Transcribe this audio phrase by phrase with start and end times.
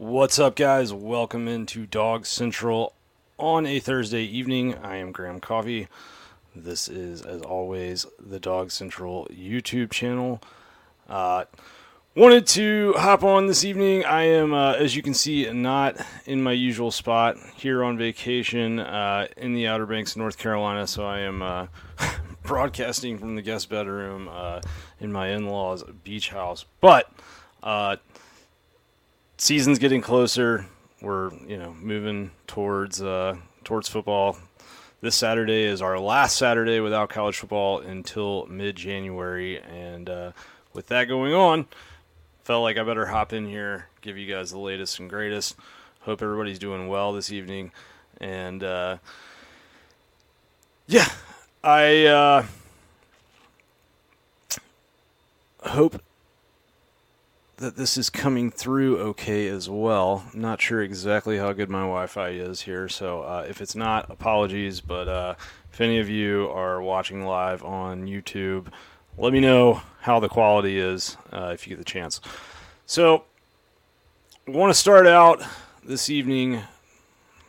[0.00, 0.94] What's up, guys?
[0.94, 2.92] Welcome into DawgsCentral
[3.38, 4.74] on a Thursday evening.
[4.76, 5.88] I am Graham Coffey.
[6.56, 10.40] This is, as always, the DawgsCentral YouTube channel.
[11.06, 11.44] Uh,
[12.16, 14.06] wanted to hop on this evening.
[14.06, 18.78] I am, uh, as you can see, not in my usual spot here on vacation
[18.78, 20.86] uh, in the Outer Banks, North Carolina.
[20.86, 21.66] So I am uh,
[22.42, 24.62] broadcasting from the guest bedroom uh,
[24.98, 26.64] in my in-laws' beach house.
[26.80, 27.12] But
[27.62, 27.96] uh,
[29.40, 30.66] season's getting closer.
[31.00, 34.36] We're you know moving towards uh, towards football.
[35.00, 40.32] This Saturday is our last Saturday without college football until mid January, and uh,
[40.74, 41.66] with that going on,
[42.44, 45.56] felt like I better hop in here, give you guys the latest and greatest.
[46.00, 47.72] Hope everybody's doing well this evening,
[48.20, 48.98] and uh,
[50.86, 51.08] yeah,
[51.64, 52.46] I uh,
[55.62, 56.02] hope
[57.60, 60.24] that this is coming through okay as well.
[60.32, 64.10] I'm not sure exactly how good my Wi-Fi is here, so uh, if it's not,
[64.10, 64.80] apologies.
[64.80, 65.34] But uh,
[65.70, 68.68] if any of you are watching live on YouTube,
[69.18, 72.22] let me know how the quality is uh, if you get the chance.
[72.86, 73.24] So,
[74.48, 75.42] I want to start out
[75.84, 76.62] this evening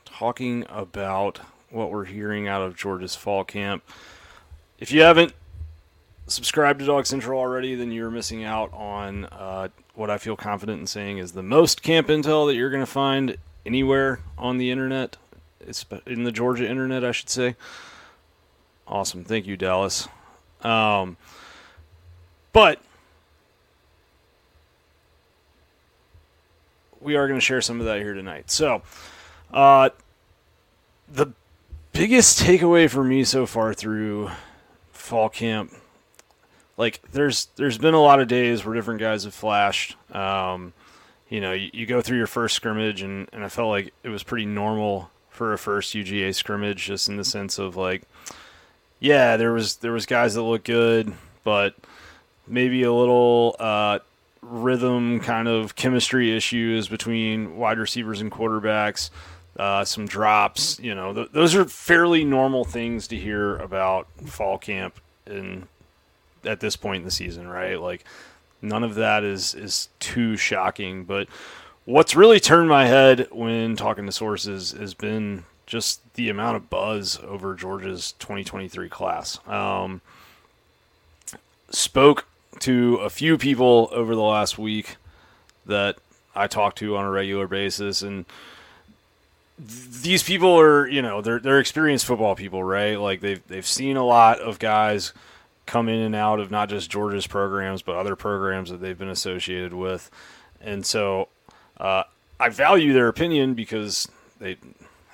[0.03, 3.81] talking about what we're hearing out of Georgia's fall camp.
[4.77, 5.33] If you haven't
[6.27, 10.87] subscribed to DawgsCentral already, then you're missing out on uh, what I feel confident in
[10.87, 15.17] saying is the most camp intel that you're going to find anywhere on the internet.
[16.07, 17.55] In the Georgia internet, I should say.
[18.87, 19.23] Awesome.
[19.23, 20.07] Thank you, Dallas.
[20.63, 21.17] Um,
[22.51, 22.81] but
[26.99, 28.49] we are going to share some of that here tonight.
[28.49, 28.81] So,
[29.53, 29.89] uh,
[31.11, 31.27] the
[31.93, 34.31] biggest takeaway for me so far through
[34.91, 35.71] fall camp
[36.77, 39.95] like there's there's been a lot of days where different guys have flashed.
[40.15, 40.73] Um,
[41.29, 44.09] you know, you, you, go through your first scrimmage, and, and I felt like it
[44.09, 48.03] was pretty normal for a first UGA scrimmage, just in the sense of like,
[48.99, 51.13] yeah, there was there was guys that looked good,
[51.43, 51.75] but
[52.47, 53.99] maybe a little uh,
[54.41, 59.09] rhythm kind of chemistry issues between wide receivers and quarterbacks.
[59.57, 64.57] Uh, some drops, you know, th- those are fairly normal things to hear about fall
[64.57, 64.95] camp
[65.27, 65.67] in
[66.45, 67.79] at this point in the season, right?
[67.79, 68.03] Like
[68.61, 71.03] none of that is is too shocking.
[71.03, 71.27] But
[71.85, 76.69] what's really turned my head when talking to sources has been just the amount of
[76.69, 79.39] buzz over Georgia's 2023 class.
[79.47, 80.01] Um,
[81.69, 82.27] spoke
[82.59, 84.97] to a few people over the last week
[85.65, 85.97] that
[86.35, 88.25] I talk to on a regular basis, and
[89.57, 92.99] these people are, you know, they're they're experienced football people, right?
[92.99, 95.13] Like they've they've seen a lot of guys
[95.71, 99.07] come in and out of not just Georgia's programs, but other programs that they've been
[99.07, 100.11] associated with.
[100.59, 101.29] And so
[101.77, 102.03] uh,
[102.37, 104.09] I value their opinion because
[104.41, 104.57] they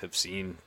[0.00, 0.58] have seen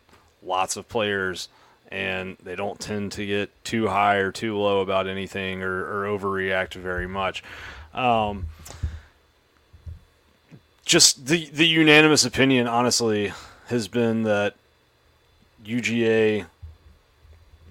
[0.41, 1.49] lots of players
[1.91, 6.17] and they don't tend to get too high or too low about anything or, or
[6.17, 7.43] overreact very much.
[7.93, 8.45] Um,
[10.85, 13.33] just the, the unanimous opinion, honestly,
[13.67, 14.55] has been that
[15.65, 16.45] UGA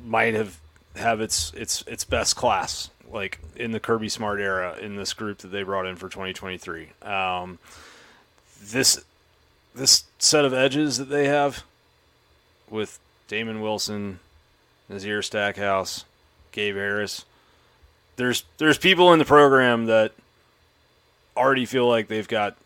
[0.05, 0.61] might have
[1.01, 5.39] have its its its best class like in the Kirby Smart era in this group
[5.39, 6.89] that they brought in for 2023.
[7.03, 7.59] Um,
[8.63, 9.03] this
[9.75, 11.65] this set of edges that they have
[12.69, 14.21] with Damon Wilson,
[14.89, 16.05] Nazir Stackhouse,
[16.53, 17.25] Gabe Harris.
[18.17, 20.13] There's there's people in the program that
[21.37, 22.57] already feel like they've got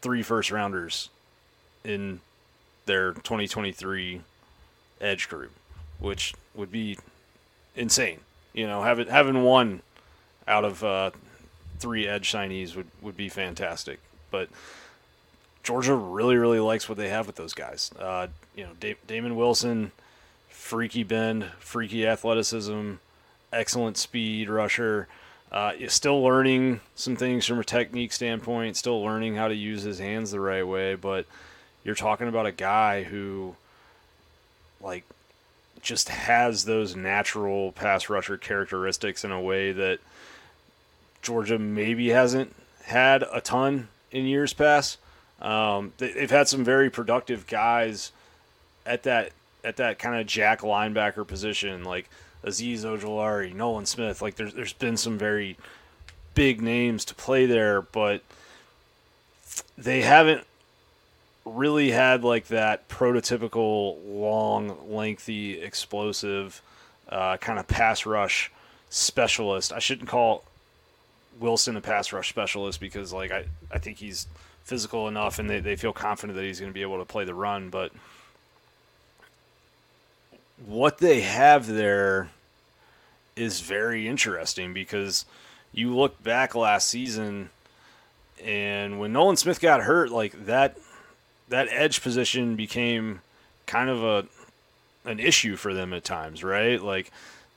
[0.00, 1.08] three first rounders
[1.84, 2.20] in
[2.86, 4.20] their 2023
[5.00, 5.52] edge group,
[5.98, 6.98] which would be
[7.78, 8.20] insane.
[8.52, 9.82] You know, having having one
[10.46, 11.10] out of uh,
[11.78, 14.00] three edge signees would, would be fantastic.
[14.30, 14.48] But
[15.62, 17.90] Georgia really, really likes what they have with those guys.
[17.98, 19.92] Uh, you know, da- Damon Wilson,
[20.48, 22.94] freaky bend, freaky athleticism,
[23.52, 25.08] excellent speed rusher.
[25.50, 29.98] Uh, still learning some things from a technique standpoint, still learning how to use his
[29.98, 30.94] hands the right way.
[30.94, 31.24] But
[31.84, 33.56] you're talking about a guy who,
[34.80, 35.04] like,
[35.82, 40.00] just has those natural pass rusher characteristics in a way that
[41.22, 42.54] Georgia maybe hasn't
[42.84, 44.98] had a ton in years past.
[45.40, 48.12] Um, they've had some very productive guys
[48.84, 49.32] at that
[49.64, 52.08] at that kind of jack linebacker position, like
[52.44, 54.22] Azeez Ojulari, Nolan Smith.
[54.22, 55.56] Like there's there's been some very
[56.34, 58.22] big names to play there, but
[59.76, 60.46] they haven't
[61.54, 66.62] really had like that prototypical long, lengthy, explosive
[67.08, 68.50] uh, kind of pass rush
[68.90, 69.72] specialist.
[69.72, 70.44] I shouldn't call
[71.38, 74.26] Wilson a pass rush specialist because like I, I think he's
[74.64, 77.24] physical enough and they, they feel confident that he's going to be able to play
[77.24, 77.70] the run.
[77.70, 77.92] But
[80.64, 82.30] what they have there
[83.36, 85.24] is very interesting because
[85.72, 87.50] you look back last season
[88.44, 90.76] and when Nolan Smith got hurt, like that
[91.48, 93.20] that edge position became
[93.66, 94.26] kind of a
[95.08, 96.82] an issue for them at times, right?
[96.82, 97.10] Like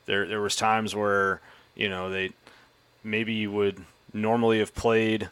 [0.06, 1.40] there there was times where,
[1.74, 2.30] you know, they
[3.04, 5.30] maybe would normally have played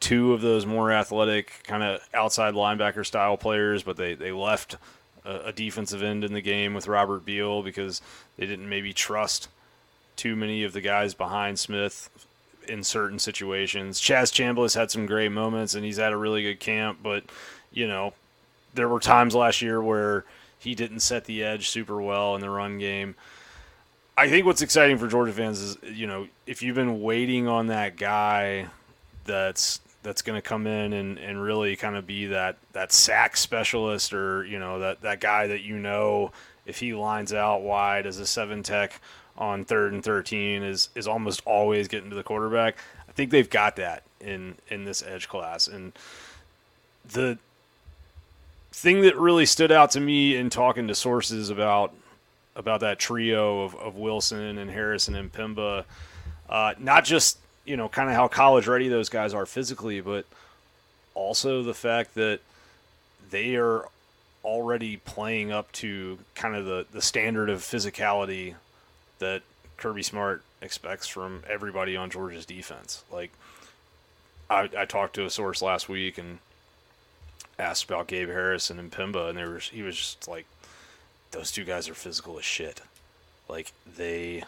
[0.00, 4.76] two of those more athletic kind of outside linebacker style players, but they, they left
[5.24, 8.02] a, a, defensive end in the game with Robert Beal because
[8.36, 9.48] they didn't maybe trust
[10.14, 12.10] too many of the guys behind Smith
[12.68, 14.00] in certain situations.
[14.00, 17.24] Chaz Chambliss had some great moments and he's had a really good camp, but
[17.76, 18.14] you know,
[18.74, 20.24] there were times last year where
[20.58, 23.14] he didn't set the edge super well in the run game.
[24.16, 27.66] I think what's exciting for Georgia fans is, you know, if you've been waiting on
[27.66, 28.66] that guy
[29.24, 33.36] that's that's going to come in and, and really kind of be that, that sack
[33.36, 36.30] specialist or, you know, that, that guy that you know
[36.64, 39.00] if he lines out wide as a seven tech
[39.36, 42.76] on third and 13 is, is almost always getting to the quarterback.
[43.08, 45.66] I think they've got that in, in this edge class.
[45.66, 45.92] And
[47.04, 47.36] the
[48.76, 51.94] thing that really stood out to me in talking to sources about
[52.54, 55.84] about that trio of, of Wilson and Harrison and Pimba,
[56.48, 60.24] uh, not just you know, kind of how college ready those guys are physically, but
[61.14, 62.40] also the fact that
[63.30, 63.88] they are
[64.44, 68.54] already playing up to kind of the, the standard of physicality
[69.18, 69.42] that
[69.76, 73.02] Kirby Smart expects from everybody on Georgia's defense.
[73.10, 73.32] Like,
[74.48, 76.38] I, I talked to a source last week and
[77.58, 80.46] asked about Gabe Harrison and M'Pemba, and they were, he was just like,
[81.30, 82.80] those two guys are physical as shit.
[83.48, 84.44] Like, they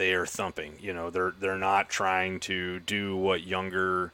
[0.00, 0.76] they are thumping.
[0.80, 4.12] You know, they're they're not trying to do what younger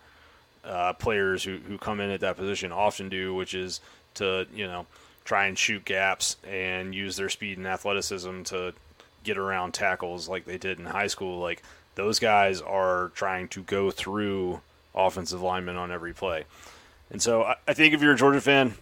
[0.65, 3.81] uh, players who, who come in at that position often do, which is
[4.15, 4.87] to you know
[5.25, 8.73] try and shoot gaps and use their speed and athleticism to
[9.23, 11.39] get around tackles like they did in high school.
[11.39, 11.63] Like
[11.95, 14.61] those guys are trying to go through
[14.93, 16.45] offensive linemen on every play.
[17.11, 18.75] And so I, I think if you're a Georgia fan,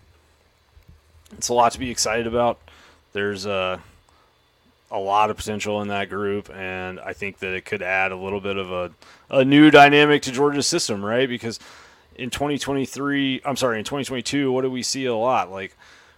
[1.37, 2.59] it's a lot to be excited about.
[3.12, 3.79] There's uh,
[4.91, 8.17] a lot of potential in that group, and I think that it could add a
[8.17, 8.91] little bit of a,
[9.31, 11.29] a new dynamic to Georgia's system, right?
[11.29, 11.59] Because
[12.17, 15.50] in 2023, I'm sorry, in 2022, what do we see a lot?
[15.50, 15.77] Like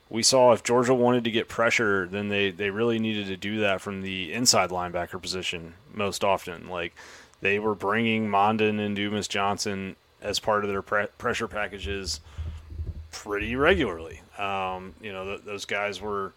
[0.09, 3.61] we saw if Georgia wanted to get pressure, then they, they really needed to do
[3.61, 6.69] that from the inside linebacker position most often.
[6.69, 6.95] Like
[7.41, 12.21] they were bringing Mondon and Dumas Johnson as part of their pre- pressure packages
[13.13, 14.21] pretty regularly.
[14.39, 16.33] Um, you know, th- those guys were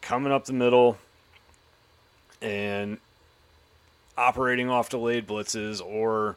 [0.00, 0.98] coming up the middle
[2.42, 2.98] and
[4.18, 6.36] operating off delayed blitzes or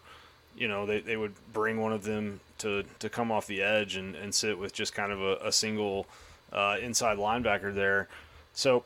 [0.57, 3.95] you know they, they would bring one of them to, to come off the edge
[3.95, 6.07] and, and sit with just kind of a, a single
[6.51, 8.07] uh, inside linebacker there
[8.53, 8.83] so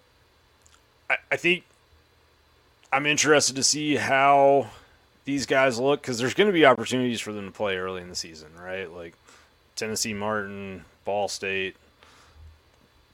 [1.09, 1.63] I, I think
[2.91, 4.71] i'm interested to see how
[5.25, 8.09] these guys look because there's going to be opportunities for them to play early in
[8.09, 9.13] the season right like
[9.75, 11.75] tennessee martin ball state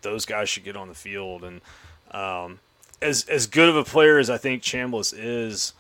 [0.02, 1.62] those guys should get on the field and
[2.12, 2.60] um,
[3.02, 5.74] as as good of a player as I think Chambliss is,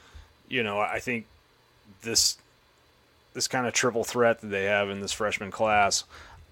[0.48, 1.26] you know, I think
[2.02, 2.38] this
[3.34, 6.04] this kind of triple threat that they have in this freshman class.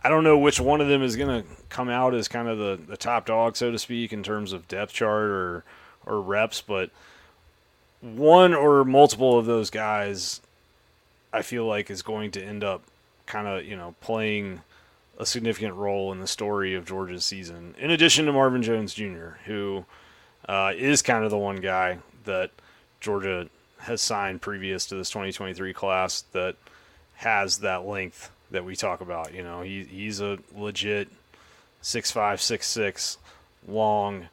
[0.04, 2.60] I don't know which one of them is going to come out as kind of
[2.60, 5.64] the, the top dog, so to speak, in terms of depth chart or
[6.06, 6.92] or reps, but
[8.02, 10.42] one or multiple of those guys,
[11.34, 12.84] I feel like is going to end up
[13.26, 14.62] kind of you know playing
[15.18, 17.76] a significant role in the story of Georgia's season.
[17.78, 19.86] In addition to Marvin Jones Jr., who
[20.48, 22.52] uh, is kind of the one guy that
[23.00, 23.50] Georgia
[23.80, 26.56] has signed previous to this 2023 class that
[27.16, 29.34] has that length that we talk about.
[29.34, 31.08] You know, he he's a legit
[31.82, 33.18] six five, six six,
[33.68, 34.28] long,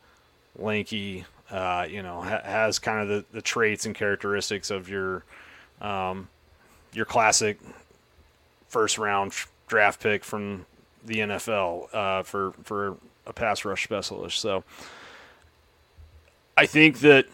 [0.59, 1.25] lanky.
[1.53, 5.23] Uh, you know, ha- has kind of the, the traits and characteristics of your
[5.83, 6.29] um,
[6.95, 7.59] your classic
[8.69, 9.35] first round
[9.69, 10.65] draft pick from
[11.05, 14.39] the NFL uh, for for a pass rush specialist.
[14.39, 14.65] So
[16.57, 17.27] I think that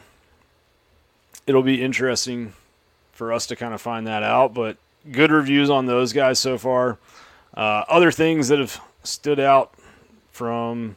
[1.46, 2.54] it'll be interesting
[3.12, 4.52] for us to kind of find that out.
[4.52, 4.78] But
[5.12, 6.98] good reviews on those guys so far.
[7.54, 9.72] Uh, other things that have stood out
[10.32, 10.96] from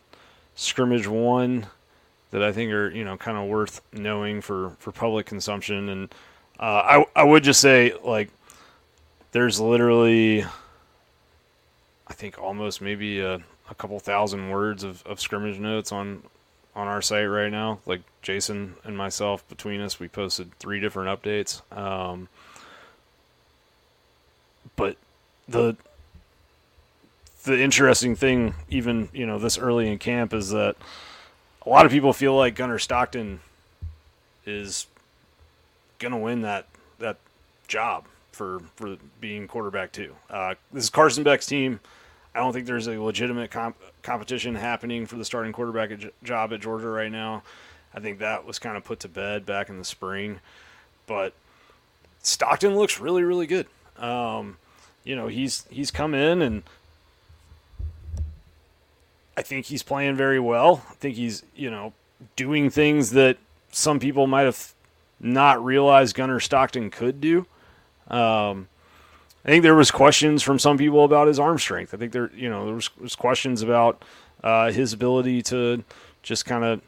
[0.56, 1.68] scrimmage one
[2.32, 5.90] that I think are you know kind of worth knowing for for public consumption.
[5.90, 6.16] And
[6.60, 8.30] uh, I I would just say like
[9.32, 10.44] there's literally
[12.08, 13.36] I think almost maybe a,
[13.70, 16.24] a couple thousand words of, of scrimmage notes on
[16.76, 17.80] on our site right now.
[17.86, 21.62] Like Jason and myself, between us, we posted three different updates.
[21.76, 22.28] Um,
[24.76, 24.98] but
[25.48, 25.76] the
[27.44, 30.76] the interesting thing, even you know this early in camp, is that
[31.66, 33.40] a lot of people feel like Gunnar Stockton
[34.46, 34.88] is
[36.00, 36.68] gonna win that
[37.00, 37.18] that
[37.68, 40.16] job for for being quarterback too.
[40.30, 41.80] Uh, this is Carson Beck's team.
[42.34, 45.92] I don't think there's a legitimate comp- competition happening for the starting quarterback
[46.24, 47.44] job at Georgia right now.
[47.94, 50.40] I think that was kind of put to bed back in the spring,
[51.08, 51.34] but
[52.24, 53.68] Stockton looks really really good.
[53.98, 54.58] Um,
[55.04, 56.64] you know he's he's come in and
[59.38, 60.84] I think he's playing very well.
[60.90, 61.94] I think he's you know
[62.36, 63.38] doing things that
[63.72, 64.74] some people might have
[65.20, 67.46] not realized Gunnar Stockton could do.
[68.10, 68.68] Um,
[69.46, 71.94] I think there was questions from some people about his arm strength.
[71.94, 74.04] I think there, you know, there was, was questions about
[74.44, 75.84] uh, his ability to
[76.22, 76.82] just kind of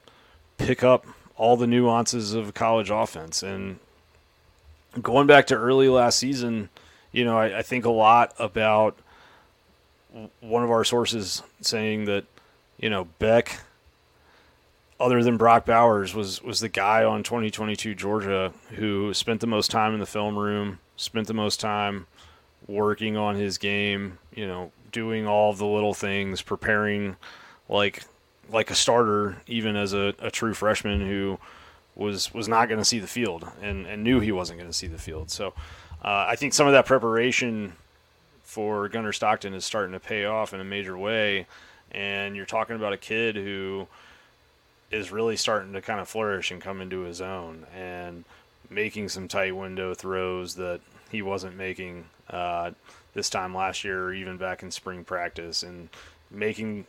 [0.57, 3.41] pick up all the nuances of college offense.
[3.41, 3.79] And
[5.01, 6.69] going back to early last season,
[7.11, 8.97] you know, I, I think a lot about
[10.41, 12.25] one of our sources saying that,
[12.83, 13.61] you know, Beck
[14.99, 19.71] other than Brock Bowers, was was the guy on 2022 Georgia who spent the most
[19.71, 22.07] time in the film room, spent the most time
[22.67, 27.15] working on his game, you know, doing all the little things, preparing
[27.69, 28.03] like
[28.51, 31.39] like a starter, even as a, a true freshman who
[31.95, 34.77] was was not going to see the field and, and knew he wasn't going to
[34.77, 35.31] see the field.
[35.31, 35.53] So
[36.03, 37.73] uh, I think some of that preparation
[38.43, 41.47] for Gunnar Stockton is starting to pay off in a major way.
[41.93, 43.87] And you're talking about a kid who–
[44.93, 48.23] is really starting to kind of flourish and come into his own and
[48.69, 52.71] making some tight window throws that he wasn't making uh,
[53.13, 55.89] this time last year or even back in spring practice and
[56.29, 56.85] making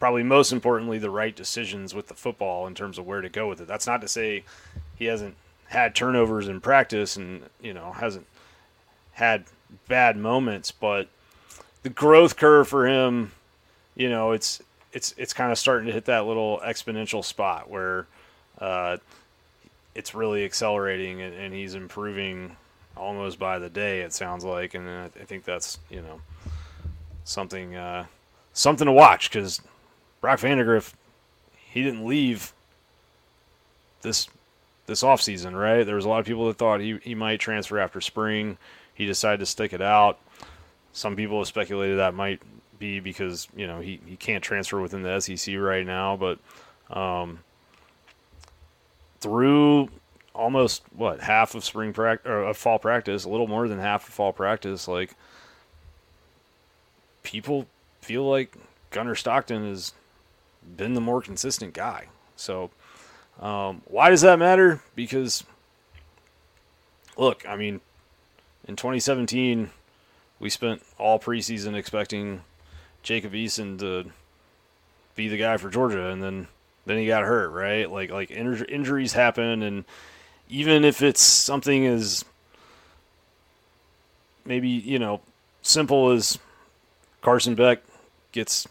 [0.00, 3.48] probably most importantly the right decisions with the football in terms of where to go
[3.48, 3.68] with it.
[3.68, 4.44] That's not to say
[4.96, 5.36] he hasn't
[5.68, 8.26] had turnovers in practice and you know hasn't
[9.12, 9.44] had
[9.88, 11.08] bad moments, but
[11.84, 13.32] the growth curve for him,
[13.96, 18.06] you know, it's it's it's kind of starting to hit that little exponential spot where
[18.58, 18.96] uh,
[19.94, 22.56] it's really accelerating and, and, he's improving
[22.96, 24.02] almost by the day.
[24.02, 26.20] It sounds like, and I, I think that's you know
[27.24, 28.06] something uh,
[28.52, 29.60] something to watch because
[30.20, 30.94] Brock Vandagriff
[31.56, 32.52] he didn't leave
[34.02, 34.28] this
[34.86, 35.84] this offseason, right?
[35.84, 38.58] There was a lot of people that thought he, he might transfer after spring.
[38.94, 40.18] He decided to stick it out.
[40.92, 42.40] Some people have speculated that might
[42.84, 46.38] be because you know he, he can't transfer within the SEC right now, but
[46.94, 47.40] um,
[49.20, 49.88] through
[50.34, 54.06] almost what half of spring practice or of fall practice, a little more than half
[54.06, 55.14] of fall practice, like
[57.22, 57.66] people
[58.02, 58.54] feel like
[58.90, 59.92] Gunnar Stockton has
[60.76, 62.08] been the more consistent guy.
[62.36, 62.70] So
[63.40, 64.82] um, why does that matter?
[64.94, 65.44] Because
[67.16, 67.80] look, I mean,
[68.68, 69.70] in 2017,
[70.38, 72.42] we spent all preseason expecting
[73.04, 74.10] Jacob Eason to
[75.14, 76.48] be the guy for Georgia, and then
[76.86, 77.88] then he got hurt, right?
[77.88, 79.84] Like like injuries happen, and
[80.48, 82.24] even if it's something as
[84.44, 85.20] maybe you know
[85.62, 86.38] simple as
[87.22, 87.82] Carson Beck
[88.32, 88.66] gets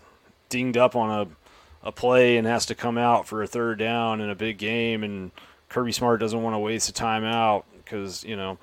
[0.50, 4.20] dinged up on a a play and has to come out for a third down
[4.20, 5.32] in a big game, and
[5.70, 8.58] Kirby Smart doesn't want to waste a timeout because you know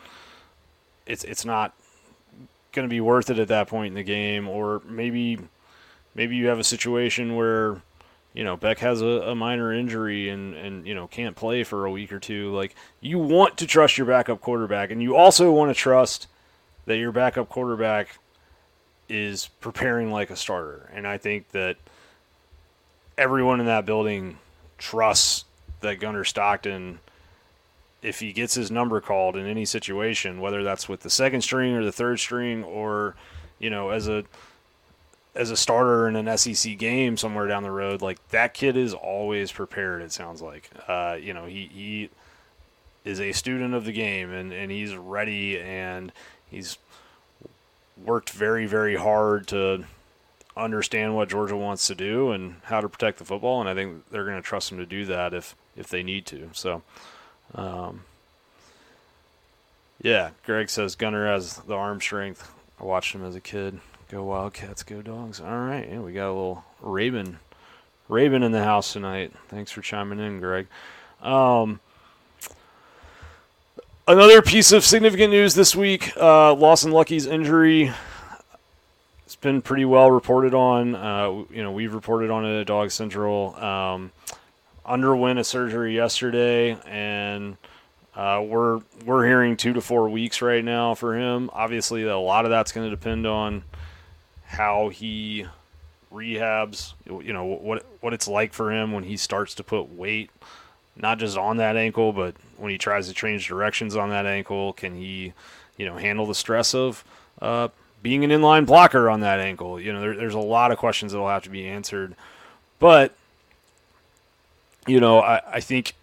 [1.06, 1.74] it's it's not
[2.72, 5.38] going to be worth it at that point in the game, or maybe
[6.14, 7.82] maybe you have a situation where
[8.32, 11.86] you know Beck has a, a, minor injury and and you know can't play for
[11.86, 12.54] a week or two.
[12.54, 16.26] Like you want to trust your backup quarterback, and you also want to trust
[16.86, 18.18] that your backup quarterback
[19.08, 20.90] is preparing like a starter.
[20.94, 21.76] And I think that
[23.18, 24.38] everyone in that building
[24.78, 25.44] trusts
[25.80, 27.00] that Gunnar Stockton,
[28.02, 31.74] if he gets his number called in any situation, whether that's with the second string
[31.74, 33.16] or the third string, or
[33.58, 34.24] you know as a
[35.34, 38.94] as a starter in an SEC game somewhere down the road, like that kid is
[38.94, 40.02] always prepared.
[40.02, 42.10] It sounds like, uh, you know, he he
[43.04, 46.12] is a student of the game and and he's ready and
[46.50, 46.76] he's
[48.04, 49.84] worked very very hard to
[50.56, 53.60] understand what Georgia wants to do and how to protect the football.
[53.60, 56.26] And I think they're going to trust him to do that if if they need
[56.26, 56.50] to.
[56.52, 56.82] So.
[57.54, 58.04] Um,
[60.02, 62.50] yeah, Greg says Gunnar has the arm strength.
[62.80, 63.80] I watched him as a kid.
[64.10, 65.40] Go Wildcats, go Dogs.
[65.40, 67.38] All right, yeah, we got a little Raven,
[68.08, 69.32] Raven in the house tonight.
[69.46, 70.66] Thanks for chiming in, Greg.
[71.22, 71.78] Um,
[74.08, 77.92] another piece of significant news this week: uh, Lawson Luckie's injury.
[79.26, 80.96] It's been pretty well reported on.
[80.96, 83.62] Uh, you know, we've reported on it at DawgsCentral.
[83.62, 84.10] Um,
[84.84, 87.56] underwent a surgery yesterday, and
[88.16, 91.48] uh, we're we're hearing two to four weeks right now for him.
[91.52, 93.62] Obviously, a lot of that's going to depend on
[94.50, 95.46] how he
[96.12, 100.28] rehabs, you know what what it's like for him when he starts to put weight,
[100.96, 104.72] not just on that ankle, but when he tries to change directions on that ankle.
[104.72, 105.32] Can he,
[105.76, 107.04] you know, handle the stress of
[107.40, 107.68] uh,
[108.02, 109.80] being an inline blocker on that ankle?
[109.80, 112.16] You know, there, there's a lot of questions that will have to be answered,
[112.80, 113.14] but
[114.88, 115.94] you know, I, I think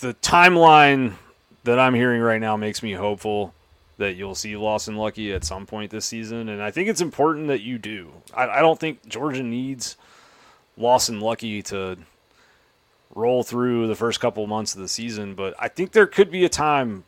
[0.00, 1.14] the timeline
[1.64, 3.52] that I'm hearing right now makes me hopeful
[4.00, 7.48] that you'll see Lawson Luckie at some point this season, and I think it's important
[7.48, 8.10] that you do.
[8.34, 9.96] I, I don't think Georgia needs
[10.76, 11.98] Lawson Luckie to
[13.14, 16.46] roll through the first couple months of the season, but I think there could be
[16.46, 17.04] a time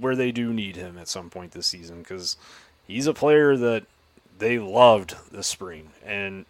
[0.00, 2.36] where they do need him at some point this season because
[2.88, 3.84] he's a player that
[4.40, 6.44] they loved this spring, and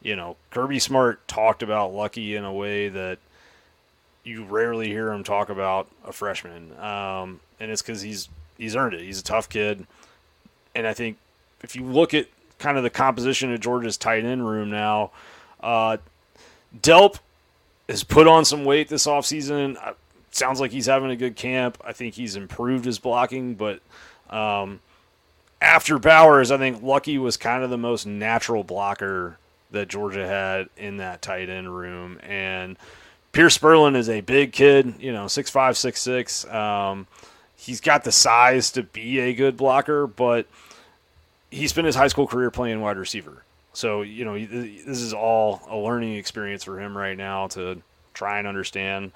[0.00, 3.18] you know Kirby Smart talked about Luckie in a way that
[4.24, 8.94] you rarely hear him talk about a freshman, um, and it's because he's he's earned
[8.94, 9.00] it.
[9.00, 9.86] He's a tough kid,
[10.74, 11.16] and I think
[11.62, 12.26] if you look at
[12.58, 15.12] kind of the composition of Georgia's tight end room now,
[15.62, 15.96] uh,
[16.80, 17.18] Delp
[17.88, 19.76] has put on some weight this offseason.
[19.82, 19.94] Uh,
[20.30, 21.78] sounds like he's having a good camp.
[21.84, 23.80] I think he's improved his blocking, but
[24.30, 24.80] um,
[25.60, 29.38] after Bowers, I think Luckie was kind of the most natural blocker
[29.70, 32.76] that Georgia had in that tight end room, and
[33.32, 36.46] Pearce Spurlin is a big kid, you know, six five, six six.
[36.46, 37.06] Um,
[37.58, 40.46] he's got the size to be a good blocker, but
[41.50, 43.42] he spent his high school career playing wide receiver.
[43.72, 47.82] So, you know, this is all a learning experience for him right now to
[48.14, 49.12] try and understand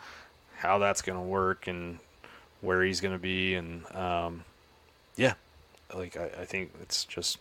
[0.56, 1.98] how that's going to work and
[2.60, 3.54] where he's going to be.
[3.54, 4.44] And, um,
[5.16, 5.34] yeah,
[5.94, 7.38] like, I, I think it's just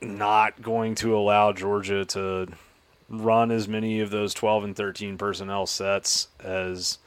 [0.00, 2.48] not going to allow Georgia to
[3.08, 6.98] run as many of those 12 and 13 personnel sets as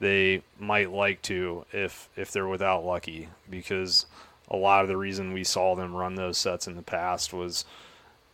[0.00, 4.06] they might like to if if they're without Luckie because
[4.50, 7.64] a lot of the reason we saw them run those sets in the past was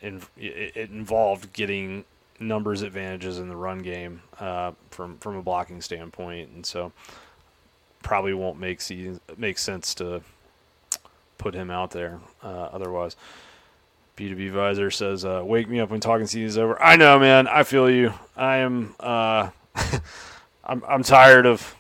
[0.01, 2.05] in, it, involved getting
[2.39, 6.93] numbers advantages in the run game uh, from from a blocking standpoint, and so
[8.03, 10.21] probably won't make see, make sense to
[11.39, 13.17] put him out there uh, otherwise.
[14.17, 17.49] B2B Visor says, uh, "Wake me up when talking season's over." I know, man.
[17.49, 18.13] I feel you.
[18.37, 18.95] I am.
[20.65, 21.77] I'm I'm tired of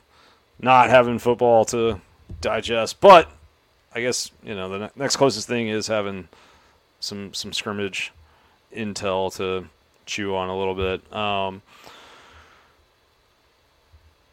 [0.60, 2.00] not having football to
[2.40, 3.00] digest.
[3.00, 3.30] But
[3.94, 6.28] I guess you know the ne- next closest thing is having
[7.00, 8.12] some some scrimmage
[8.74, 9.68] intel to
[10.06, 11.12] chew on a little bit.
[11.12, 11.62] Um,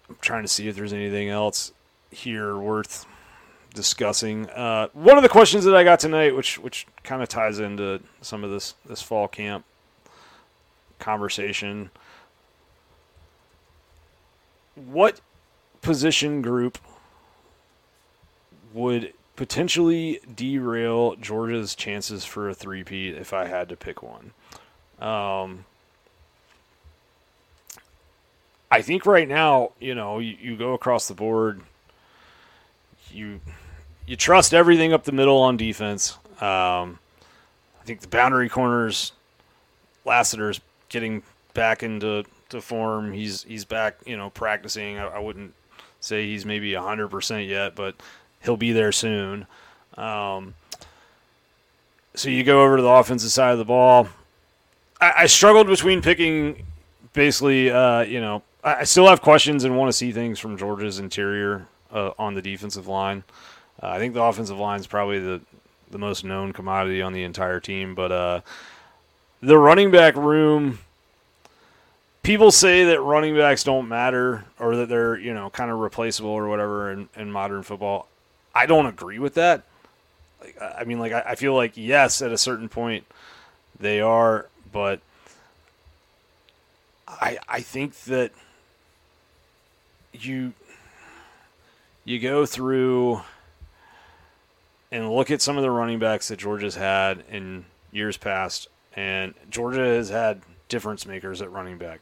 [0.09, 1.71] I'm trying to see if there's anything else
[2.09, 3.05] here worth
[3.73, 4.49] discussing.
[4.49, 8.01] Uh, one of the questions that I got tonight, which which kind of ties into
[8.21, 9.65] some of this this fall camp
[10.99, 11.89] conversation,
[14.87, 15.21] what
[15.81, 16.77] position group
[18.73, 24.31] would potentially derail Georgia's chances for a three-peat if I had to pick one?
[24.99, 25.65] Um,
[28.69, 31.61] I think right now, you know, you, you go across the board,
[33.11, 33.41] you
[34.05, 36.17] you trust everything up the middle on defense.
[36.39, 36.99] Um,
[37.79, 39.11] I think the boundary corners,
[40.05, 43.13] Lassiter's getting back into to form.
[43.13, 44.97] He's he's back, you know, practicing.
[44.97, 45.53] I, I wouldn't
[45.99, 47.95] say he's maybe hundred percent yet, but
[48.41, 49.47] he'll be there soon.
[49.97, 50.55] Um,
[52.15, 54.07] so you go over to the offensive side of the ball.
[54.99, 56.65] I, I struggled between picking
[57.13, 60.57] basically, uh, you know, I, I, still have questions and want to see things from
[60.57, 63.23] Georgia's interior uh, on the defensive line.
[63.81, 65.41] Uh, I think the offensive line is probably the
[65.89, 68.41] the most known commodity on the entire team, but uh,
[69.41, 70.79] the running back room
[72.23, 76.29] people say that running backs don't matter or that they're you know kind of replaceable
[76.29, 78.07] or whatever in, in modern football.
[78.53, 79.63] I don't agree with that.
[80.41, 83.05] Like, i mean like I, I feel like yes at a certain point
[83.79, 84.99] they are but
[87.07, 88.31] i i think that
[90.13, 90.53] you
[92.03, 93.21] you go through
[94.91, 99.35] and look at some of the running backs that georgia's had in years past and
[99.49, 102.01] georgia has had difference makers at running back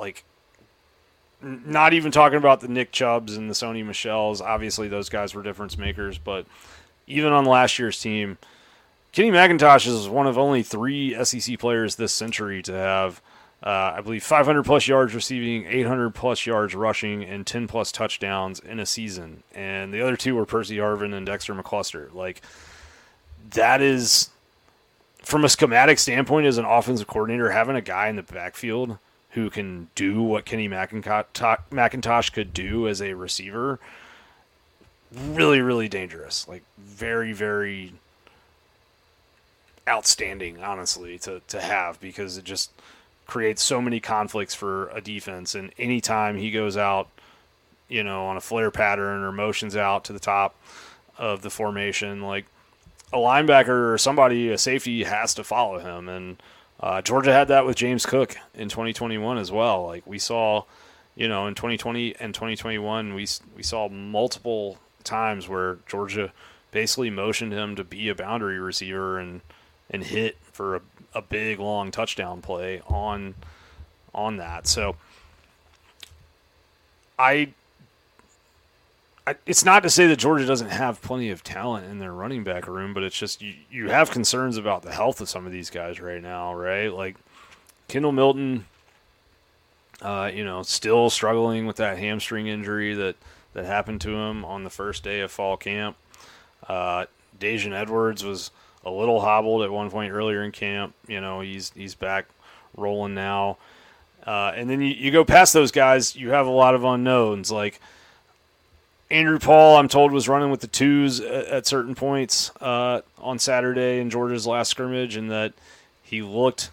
[0.00, 0.24] like
[1.42, 4.40] not even talking about the Nick Chubbs and the Sony Michels.
[4.40, 6.46] Obviously, those guys were difference makers, but
[7.06, 8.38] even on last year's team,
[9.12, 13.22] Kenny McIntosh is one of only three SEC players this century to have,
[13.62, 18.60] uh, I believe, 500 plus yards receiving, 800 plus yards rushing, and 10 plus touchdowns
[18.60, 19.42] in a season.
[19.54, 22.12] And the other two were Percy Harvin and Dexter McCluster.
[22.12, 22.42] Like,
[23.52, 24.30] that is,
[25.22, 28.98] from a schematic standpoint, as an offensive coordinator, having a guy in the backfield–
[29.30, 33.78] who can do what Kenny McIntosh could do as a receiver,
[35.14, 36.48] really, really dangerous.
[36.48, 37.92] Like very, very
[39.88, 42.70] outstanding, honestly, to, to have because it just
[43.26, 45.54] creates so many conflicts for a defense.
[45.54, 47.08] And anytime he goes out,
[47.88, 50.56] you know, on a flare pattern or motions out to the top
[51.18, 52.46] of the formation, like
[53.12, 56.08] a linebacker or somebody, a safety has to follow him.
[56.08, 56.42] And
[56.80, 59.86] uh, Georgia had that with James Cook in 2021 as well.
[59.86, 60.64] Like we saw,
[61.14, 66.32] you know, in 2020 and 2021, we we saw multiple times where Georgia
[66.70, 69.40] basically motioned him to be a boundary receiver and
[69.90, 70.80] and hit for a,
[71.14, 73.34] a big long touchdown play on
[74.14, 74.66] on that.
[74.66, 74.96] So
[77.20, 77.52] I,
[79.46, 82.66] It's not to say that Georgia doesn't have plenty of talent in their running back
[82.66, 85.70] room, but it's just you, you have concerns about the health of some of these
[85.70, 86.88] guys right now, right?
[86.88, 87.16] Like
[87.88, 88.66] Kendall Milton,
[90.02, 93.16] uh, you know, still struggling with that hamstring injury that
[93.52, 95.96] that happened to him on the first day of fall camp.
[96.68, 97.06] Uh,
[97.38, 98.50] Daijun Edwards was
[98.84, 100.94] a little hobbled at one point earlier in camp.
[101.08, 102.26] You know, he's he's back
[102.76, 103.58] rolling now.
[104.26, 107.50] Uh, and then you, you go past those guys, you have a lot of unknowns.
[107.50, 107.80] Like
[109.10, 113.38] Andrew Paul, I'm told, was running with the twos at, at certain points uh, on
[113.40, 115.52] Saturday in Georgia's last scrimmage, and that
[116.02, 116.70] he looked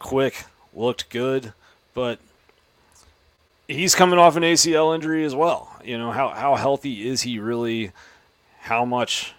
[0.00, 1.52] quick, looked good,
[1.94, 2.18] but
[3.68, 5.70] he's coming off an ACL injury as well.
[5.84, 7.92] You know, how, how healthy is he really?
[8.60, 9.34] How much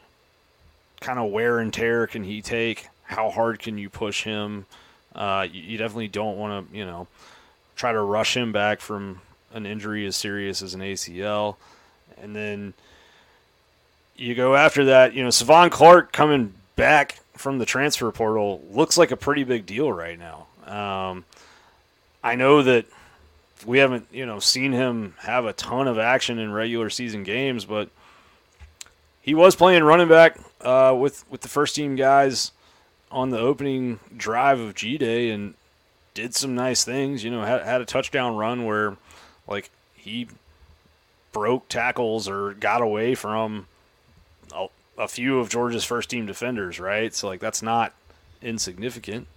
[1.02, 2.88] kind of wear and tear can he take?
[3.04, 4.68] How hard can you push him?
[5.14, 7.08] Uh, you, you, definitely don't want to, you know,
[7.76, 9.22] try to rush him back from
[9.54, 11.56] an injury as serious as an ACL.
[12.22, 12.74] And then
[14.16, 18.98] you go after that, you know, Savon Clark coming back from the transfer portal looks
[18.98, 20.48] like a pretty big deal right now.
[20.66, 21.26] Um,
[22.24, 22.86] I know that
[23.66, 27.66] we haven't, you know, seen him have a ton of action in regular season games,
[27.66, 27.90] but
[29.22, 32.52] he was playing running back uh, with with the first team guys
[33.12, 35.56] on the opening drive of G Day and
[36.14, 37.24] did some nice things.
[37.24, 38.98] You know, had had a touchdown run where
[39.48, 40.28] like he
[41.36, 43.68] broke tackles or got away from
[44.56, 44.68] a,
[44.98, 47.14] a few of Georgia's first team defenders, right?
[47.14, 47.92] So like that's not
[48.42, 49.28] insignificant.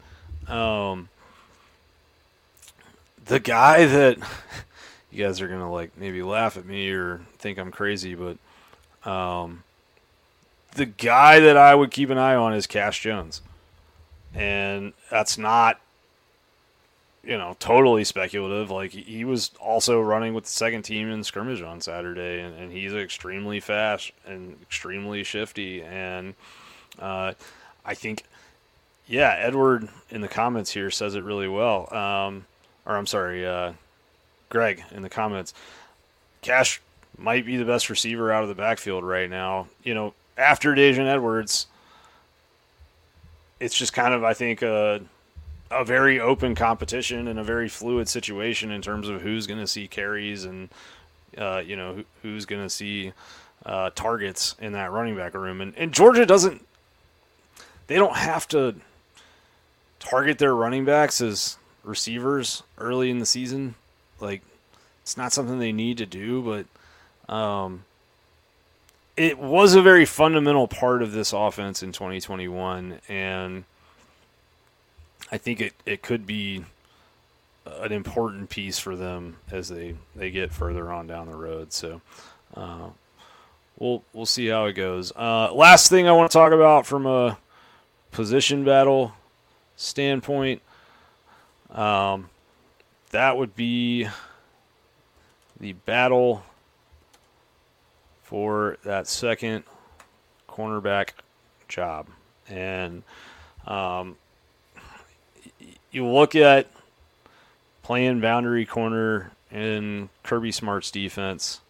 [0.47, 1.09] Um,
[3.25, 4.17] the guy that
[5.11, 8.39] you guys are gonna like maybe laugh at me or think I'm crazy, but
[9.05, 9.65] um,
[10.77, 13.43] the guy that I would keep an eye on is Cash Jones.
[14.33, 15.81] And that's not,
[17.29, 18.71] you know, totally speculative.
[18.71, 22.73] Like, he was also running with the second team in scrimmage on Saturday, and, and
[22.73, 25.83] he's extremely fast and extremely shifty.
[25.83, 26.35] And
[26.99, 27.35] uh,
[27.85, 28.25] I think,
[29.07, 31.95] yeah, Edward in the comments here says it really well.
[31.95, 32.47] Um,
[32.87, 33.75] or I'm sorry, uh,
[34.49, 35.53] Greg in the comments.
[36.41, 36.81] Cash
[37.19, 39.67] might be the best receiver out of the backfield right now.
[39.85, 41.67] You know, after Daijun Edwards,
[43.61, 45.03] it's just kind of I think a
[45.71, 49.67] a very open competition and a very fluid situation in terms of who's going to
[49.67, 50.69] see carries and
[51.37, 53.13] uh, you know who, who's going to see
[53.67, 55.61] uh, targets in that running back room.
[55.61, 56.67] And, and Georgia doesn't
[57.87, 58.77] they don't have to
[59.99, 63.75] target their running backs as receivers early in the season.
[64.21, 64.43] Like
[65.03, 67.85] it's not something they need to do, but um,
[69.17, 73.65] it was a very fundamental part of this offense in 2021, and
[75.31, 76.65] I think it, it could be
[77.67, 81.73] an important piece for them as they, they get further on down the road.
[81.73, 82.01] So
[82.55, 82.89] uh,
[83.79, 85.13] we'll we'll see how it goes.
[85.15, 87.39] Uh, last thing I want to talk about from a
[88.11, 89.13] position battle
[89.77, 90.63] standpoint,
[91.71, 92.31] um,
[93.11, 94.09] that would be
[95.61, 96.43] the battle
[98.23, 99.65] for that second
[100.49, 101.11] cornerback
[101.69, 102.07] job.
[102.49, 103.03] And
[103.67, 104.17] um,
[105.91, 106.67] you look at
[107.83, 111.61] playing boundary corner in Kirby Smart's defense.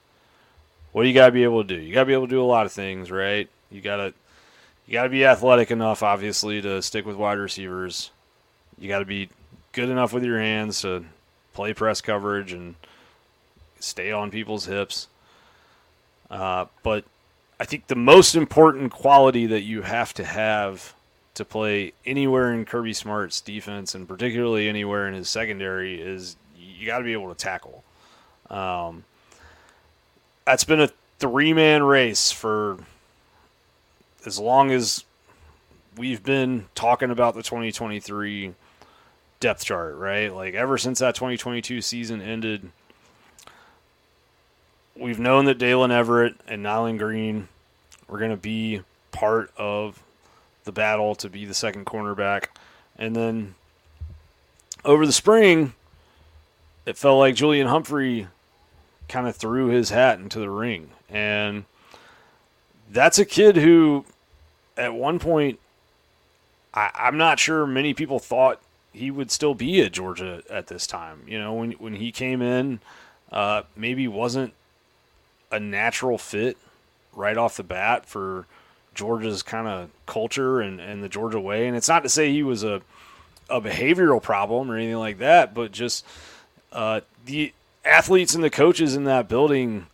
[0.93, 1.81] What do you got to be able to do?
[1.81, 3.49] You got to be able to do a lot of things, right?
[3.71, 4.15] You got to
[4.87, 8.11] you got to be athletic enough, obviously, to stick with wide receivers.
[8.79, 9.29] You got to be
[9.73, 11.05] good enough with your hands to
[11.53, 12.75] play press coverage and
[13.81, 15.09] stay on people's hips.
[16.31, 17.05] Uh, but
[17.61, 20.95] I think the most important quality that you have to have
[21.39, 26.87] to play anywhere in Kirby Smart's defense, and particularly anywhere in his secondary, is you
[26.87, 27.83] got to be able to tackle.
[28.51, 29.05] Um,
[30.45, 32.79] that's been a three man race for
[34.25, 35.05] as long as
[35.97, 38.55] we've been talking about the 2023
[39.41, 40.35] depth chart, right?
[40.35, 42.71] Like ever since that 2022 season ended,
[44.97, 47.49] we've known that Daylen Everett and Nyland Green
[48.09, 50.03] were going to be part of
[50.69, 52.49] the battle to be the second cornerback.
[52.99, 53.55] And then
[54.85, 55.73] over the spring,
[56.85, 58.29] it felt like Julian Humphrey
[59.09, 60.91] kind of threw his hat into the ring.
[61.09, 61.65] And
[62.91, 64.05] that's a kid who,
[64.77, 65.59] at one point,
[66.75, 68.61] I, I'm not sure many people thought
[68.93, 71.23] he would still be at Georgia at this time.
[71.27, 72.81] You know, when when he came in,
[73.33, 74.53] uh, maybe wasn't
[75.51, 76.59] a natural fit
[77.15, 78.47] right off the bat for
[78.99, 81.69] Georgia's kind of culture and, and the Georgia way.
[81.69, 82.83] And it's not to say he was a
[83.49, 86.05] a behavioral problem or anything like that, but just
[86.71, 89.87] uh, the athletes and the coaches in that building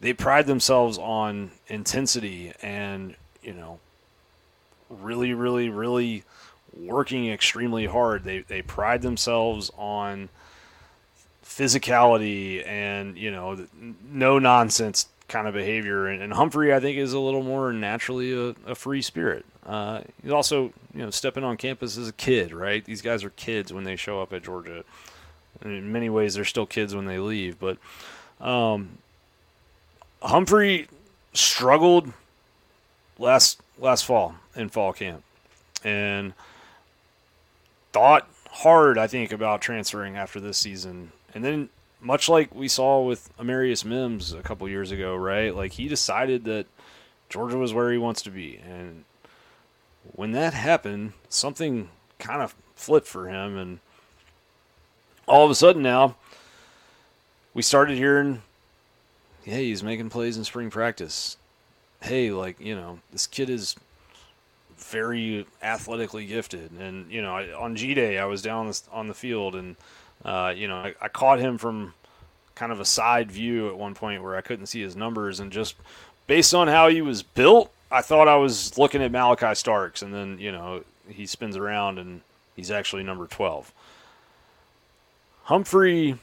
[0.00, 3.78] they pride themselves on intensity and you know
[4.90, 6.24] really really really
[6.76, 10.28] working extremely hard they they pride themselves on
[11.44, 13.64] physicality and you know
[14.10, 16.06] no nonsense kind of behavior.
[16.06, 19.44] And, and Humphrey I think is a little more naturally a, a free spirit.
[19.66, 22.84] Uh, he's also you know stepping on campus as a kid right?
[22.84, 24.84] These guys are kids when they show up at Georgia.
[25.60, 27.58] And in many ways they're still kids when they leave.
[27.58, 27.78] But
[28.40, 28.98] um,
[30.22, 30.88] Humphrey
[31.32, 32.12] struggled
[33.18, 35.22] last last fall in fall camp,
[35.84, 36.34] and
[37.92, 41.12] thought hard, I think, about transferring after this season.
[41.34, 41.68] And then,
[42.02, 45.54] much like we saw with Amarius Mims a couple years ago, right?
[45.54, 46.66] Like he decided that
[47.28, 49.04] Georgia was where he wants to be, and
[50.02, 51.88] when that happened, something
[52.18, 53.78] kind of flipped for him, and
[55.26, 56.16] all of a sudden now
[57.54, 58.42] we started hearing
[59.44, 61.36] hey, he's making plays in spring practice.
[62.00, 63.76] Hey, like, you know, this kid is
[64.76, 66.70] very athletically gifted.
[66.72, 69.76] And, you know, on G Day, I was down on the field and,
[70.24, 71.94] uh, you know, I, I caught him from
[72.54, 75.40] kind of a side view at one point where I couldn't see his numbers.
[75.40, 75.74] And just
[76.26, 80.02] based on how he was built, I thought I was looking at Malachi Starks.
[80.02, 82.20] And then, you know, he spins around and
[82.54, 83.72] he's actually number 12.
[85.44, 86.18] Humphrey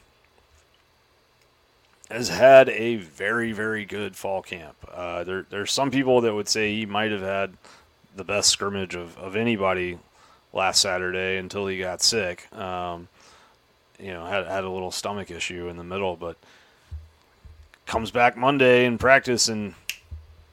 [2.09, 4.75] has had a very, very good fall camp.
[4.91, 7.53] Uh, there, there's some people that would say he might have had
[8.15, 9.99] the best scrimmage of, of anybody
[10.51, 12.51] last Saturday until he got sick.
[12.55, 13.07] Um,
[13.99, 16.37] you know, had had a little stomach issue in the middle, but
[17.85, 19.73] comes back Monday in practice and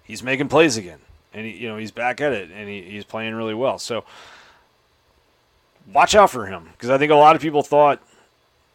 [0.04, 0.98] he's making plays again,
[1.34, 3.78] and he, you know he's back at it and he, he's playing really well.
[3.78, 4.04] So
[5.92, 8.00] watch out for him because I think a lot of people thought,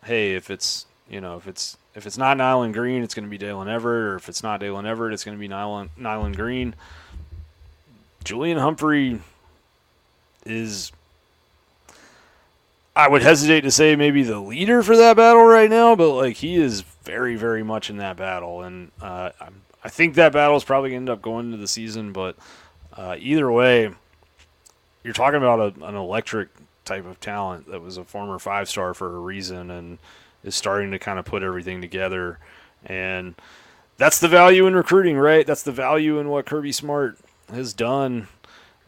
[0.05, 3.38] hey, if it's you know if it's if it's not Nyland Green, it's going to
[3.38, 6.36] be Daylen Everett, or if it's not Daylen Everett, it's going to be Nyland, Nyland
[6.38, 6.73] Green.
[8.23, 9.19] Julian Humphrey
[10.45, 10.91] is,
[13.01, 16.35] I would hesitate to say maybe the leader for that battle right now, but like
[16.35, 19.31] he is very, very much in that battle, and uh,
[19.83, 22.13] i think that battle is probably going to end up going into the season.
[22.13, 22.35] But
[22.95, 23.89] uh, either way,
[25.03, 26.49] you're talking about a, an electric
[26.85, 29.97] type of talent that was a former five star for a reason, and
[30.43, 32.37] is starting to kind of put everything together.
[32.85, 33.33] And
[33.97, 35.47] that's the value in recruiting, right?
[35.47, 37.17] That's the value in what Kirby Smart
[37.51, 38.27] has done.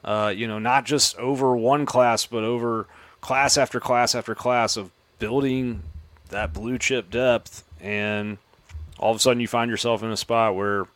[0.04, 2.86] Uh, you know, not just over one class, but over
[3.24, 5.82] class after class after class of building
[6.28, 7.64] that blue chip depth.
[7.80, 8.38] And
[9.00, 10.88] all of a sudden, you find yourself in a spot where,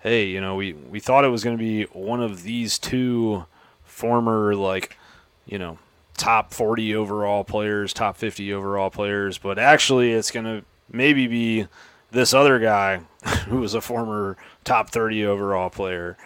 [0.00, 3.44] hey, you know, we, we thought it was going to be one of these two
[3.84, 4.96] former, like,
[5.44, 5.76] you know,
[6.16, 11.66] top 40 overall players, top 50 overall players, but actually it's going to maybe be
[12.12, 13.02] this other guy
[13.46, 16.16] who was a former top 30 overall player.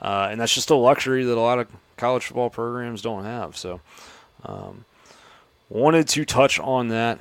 [0.00, 3.56] Uh, and that's just a luxury that a lot of college football programs don't have.
[3.56, 3.80] So,
[4.44, 4.84] um,
[5.68, 7.18] wanted to touch on that.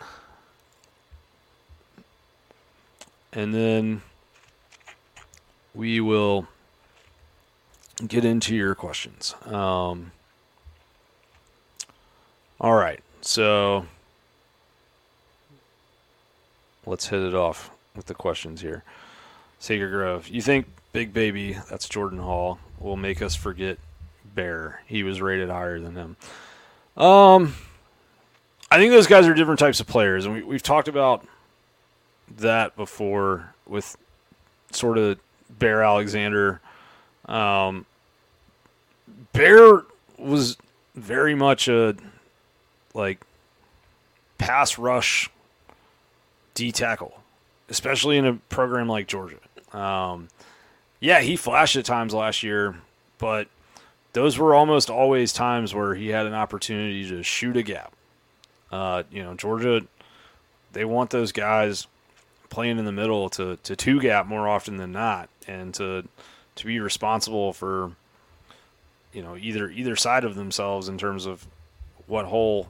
[3.33, 4.01] And then
[5.73, 6.47] we will
[8.07, 9.35] get into your questions.
[9.45, 10.11] Um,
[12.59, 12.99] all right.
[13.21, 13.85] So
[16.85, 18.83] let's hit it off with the questions here.
[19.59, 23.77] Sacred Grove, you think Big Baby, that's Jordan Hall, will make us forget
[24.33, 24.81] Bear?
[24.87, 26.17] He was rated higher than him.
[26.97, 27.55] Um,
[28.69, 31.25] I think those guys are different types of players, and we, we've talked about
[32.37, 33.97] that before with
[34.71, 36.61] sort of Bear Alexander.
[37.25, 37.85] Um,
[39.33, 39.83] Bear
[40.17, 40.57] was
[40.95, 41.95] very much a
[42.93, 43.21] like
[44.37, 45.29] pass rush
[46.53, 47.19] D tackle,
[47.69, 49.37] especially in a program like Georgia.
[49.73, 50.27] Um,
[50.99, 52.75] yeah, he flashed at times last year,
[53.17, 53.47] but
[54.13, 57.93] those were almost always times where he had an opportunity to shoot a gap.
[58.71, 59.81] Uh, you know, Georgia,
[60.73, 61.87] they want those guys
[62.49, 66.07] playing in the middle to, to two gap more often than not, and to
[66.53, 67.91] to be responsible for
[69.13, 71.47] you know either either side of themselves in terms of
[72.07, 72.67] what hole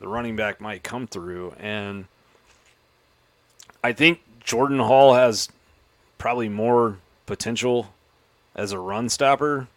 [0.00, 2.06] the running back might come through, and
[3.82, 5.48] I think Jordan Hall has
[6.18, 7.92] probably more potential
[8.54, 9.68] as a run stopper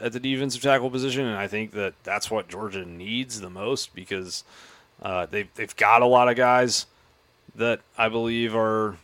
[0.00, 3.94] at the defensive tackle position, and I think that that's what Georgia needs the most
[3.94, 4.44] because
[5.02, 6.86] uh, they've they've got a lot of guys
[7.54, 8.96] that I believe are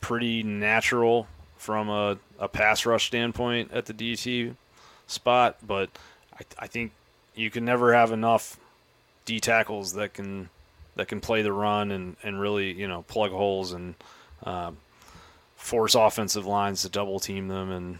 [0.00, 4.54] pretty natural from a, a pass rush standpoint at the DT
[5.06, 5.90] spot, but
[6.38, 6.92] I, I think
[7.34, 8.58] you can never have enough
[9.24, 10.50] D tackles that can
[10.96, 13.94] that can play the run and, and really you know plug holes and
[14.44, 14.76] um,
[15.56, 17.98] force offensive lines to double team them and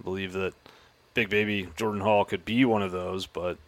[0.00, 0.54] I believe that
[1.14, 3.58] big baby Jordan Hall could be one of those, but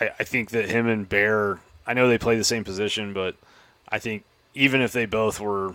[0.00, 3.34] I, I think that him and Bear I know they play the same position, but
[3.88, 5.74] I think even if they both were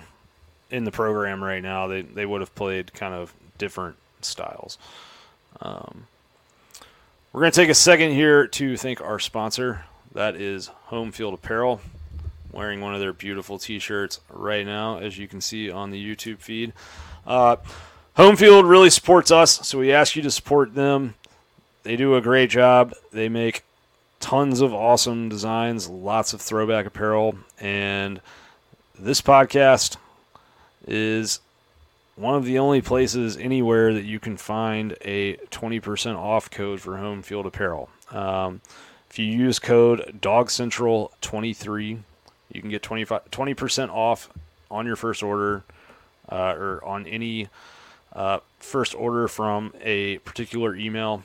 [0.70, 4.78] in the program right now, they, they would have played kind of different styles.
[5.60, 6.06] Um,
[7.32, 9.86] we're going to take a second here to thank our sponsor.
[10.14, 11.82] That is Home Field Apparel.
[12.52, 16.16] Wearing one of their beautiful t shirts right now, as you can see on the
[16.16, 16.74] YouTube feed.
[17.26, 17.56] Uh,
[18.16, 21.16] Home Field really supports us, so we ask you to support them.
[21.82, 22.94] They do a great job.
[23.12, 23.64] They make
[24.20, 28.22] tons of awesome designs, lots of throwback apparel, and
[29.00, 29.98] this podcast
[30.88, 31.40] is
[32.16, 36.98] one of the only places anywhere that you can find a 20% off code for
[36.98, 37.90] home field apparel.
[38.12, 38.62] Um,
[39.10, 42.00] if you use code DawgsCentral23,
[42.52, 44.30] you can get 25, 20% off
[44.70, 45.64] on your first order
[46.32, 47.50] uh, or on any
[48.14, 51.24] uh, first order from a particular email.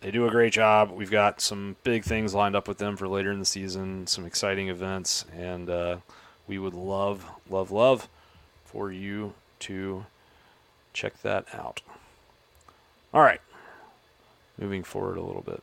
[0.00, 0.90] They do a great job.
[0.90, 4.26] We've got some big things lined up with them for later in the season, some
[4.26, 5.96] exciting events, and uh,
[6.46, 8.08] we would love, love, love
[8.64, 10.04] for you to
[10.92, 11.80] check that out.
[13.14, 13.40] All right,
[14.58, 15.62] moving forward a little bit.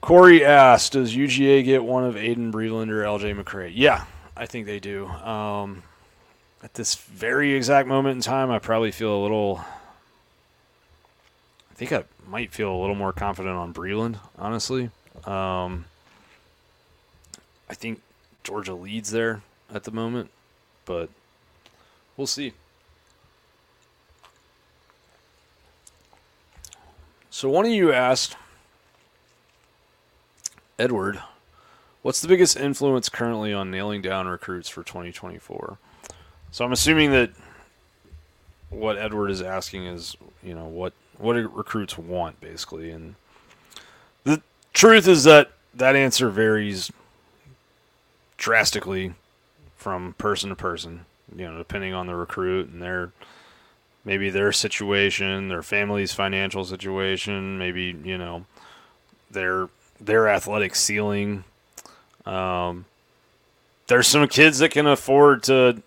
[0.00, 4.04] Corey asked, "Does UGA get one of Aiden Breland or LJ McCray?" Yeah,
[4.36, 5.06] I think they do.
[5.06, 5.82] Um,
[6.62, 9.60] at this very exact moment in time, I probably feel a little
[11.70, 14.90] I think I might feel a little more confident on Breland, honestly.
[15.24, 15.86] Um,
[17.68, 18.02] I think
[18.44, 19.42] Georgia leads there
[19.72, 20.30] at the moment,
[20.84, 21.08] but
[22.16, 22.52] we'll see.
[27.30, 28.36] So one of you asked,
[30.78, 31.22] Edward,
[32.02, 35.78] what's the biggest influence currently on nailing down recruits for 2024?
[36.50, 37.30] So I'm assuming that
[38.70, 42.90] what Edward is asking is, you know, what what do recruits want basically?
[42.90, 43.14] And
[44.24, 46.90] the truth is that that answer varies
[48.36, 49.14] drastically
[49.76, 51.04] from person to person
[51.36, 53.12] you know depending on the recruit and their
[54.02, 58.46] maybe their situation their family's financial situation maybe you know
[59.30, 59.68] their
[60.00, 61.44] their athletic ceiling.
[62.26, 62.86] Um,
[63.86, 65.82] there's some kids that can afford to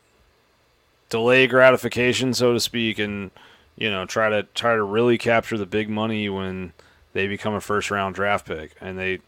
[1.14, 3.30] delay gratification so to speak and
[3.76, 6.74] you know, try to try to really capture the big money when
[7.14, 9.20] they become a first round draft pick, and they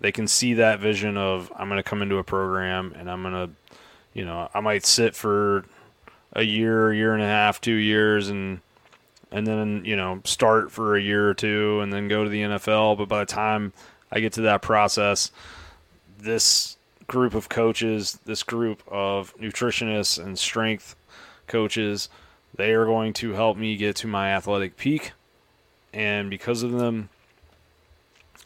[0.00, 3.22] they can see that vision of I'm going to come into a program and I'm
[3.22, 3.76] going to,
[4.12, 5.64] you know, I might sit for
[6.34, 8.60] a year, year and a half, two years, and
[9.30, 12.42] and then you know start for a year or two, and then go to the
[12.42, 12.98] NFL.
[12.98, 13.72] But by the time
[14.10, 15.30] I get to that process,
[16.18, 20.96] this group of coaches, this group of nutritionists and strength
[21.46, 22.08] coaches
[22.56, 25.12] they are going to help me get to my athletic peak,
[25.92, 27.10] and because of them,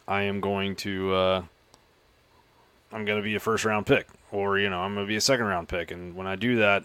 [0.07, 1.43] I am going to uh,
[2.91, 5.15] I'm going to be a first round pick, or you know I'm going to be
[5.15, 6.83] a second round pick, and when I do that,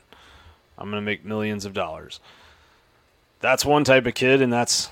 [0.78, 2.20] I'm going to make millions of dollars.
[3.40, 4.90] That's one type of kid, and that's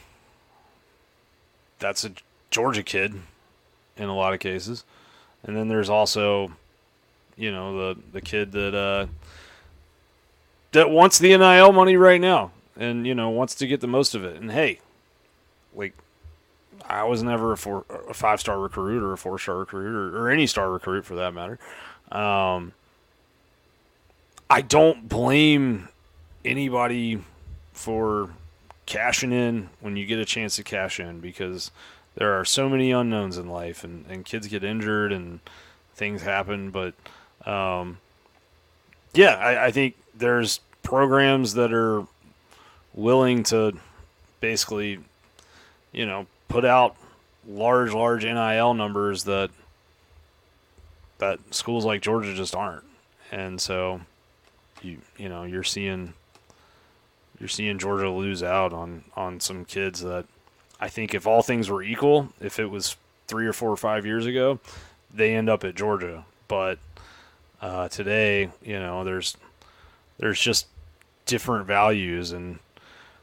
[1.79, 2.13] that's a
[2.51, 3.15] Georgia kid
[3.97, 4.85] in a lot of cases,
[5.44, 6.53] and then there's also
[7.37, 9.07] you know the the kid that uh,
[10.75, 14.14] that wants the NIL money right now and you know wants to get the most
[14.14, 14.37] of it.
[14.37, 14.81] And hey,
[15.75, 15.94] like
[16.85, 20.25] I was never a four a five star recruit or a four star recruit or,
[20.25, 21.58] or, any star recruit for that matter.
[22.10, 22.72] Um,
[24.50, 25.88] I don't blame
[26.44, 27.20] anybody
[27.72, 28.31] for
[28.87, 31.70] cashing in when you get a chance to cash in because
[32.16, 35.38] there are so many unknowns in life and, and kids get injured and
[35.94, 36.70] things happen.
[36.70, 36.94] But
[37.46, 37.98] um,
[39.14, 42.06] yeah, I, I think there's programs that are
[42.94, 43.73] willing to
[44.40, 45.00] basically,
[45.92, 46.96] you know, put out
[47.46, 49.50] large, large NIL numbers that
[51.19, 52.85] that schools like Georgia just aren't.
[53.33, 54.00] And so
[54.83, 56.15] you you know, you're seeing
[57.40, 60.27] you're seeing Georgia lose out on on some kids that
[60.81, 62.96] I think if all things were equal, if it was
[63.27, 64.60] three or four or five years ago,
[65.12, 66.25] they end up at Georgia.
[66.46, 66.79] But
[67.62, 69.37] uh, today, you know, there's
[70.19, 70.67] there's just
[71.27, 72.33] different values.
[72.33, 72.58] And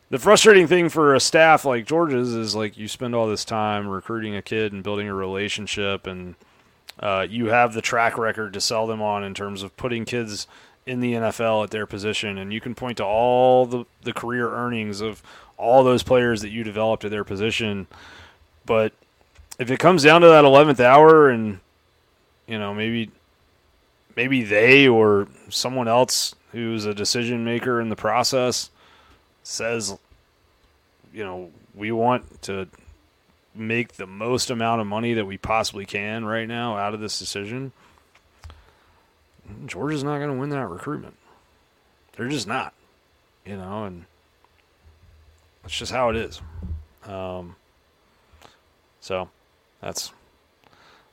[0.10, 3.88] the frustrating thing for a staff like Georgia's is like you spend all this time
[3.88, 6.36] recruiting a kid and building a relationship and
[7.00, 10.48] uh, you have the track record to sell them on in terms of putting kids
[10.86, 12.38] in the NFL at their position.
[12.38, 15.24] And you can point to all the, the career earnings of
[15.58, 17.88] all those players that you developed at their position.
[18.66, 18.94] But
[19.58, 21.60] if it comes down to that 11th hour and
[22.48, 23.12] you know maybe
[24.16, 28.70] maybe they or someone else who's a decision maker in the process
[29.44, 29.98] says,
[31.14, 32.68] you know, we want to
[33.54, 37.20] make the most amount of money that we possibly can right now out of this
[37.20, 37.72] decision,
[39.66, 41.16] Georgia's not going to win that recruitment.
[42.16, 42.74] They're just not,
[43.46, 44.06] you know, and
[45.62, 46.42] that's just how it is.
[47.06, 47.56] Um,
[49.00, 49.30] so
[49.82, 50.12] that's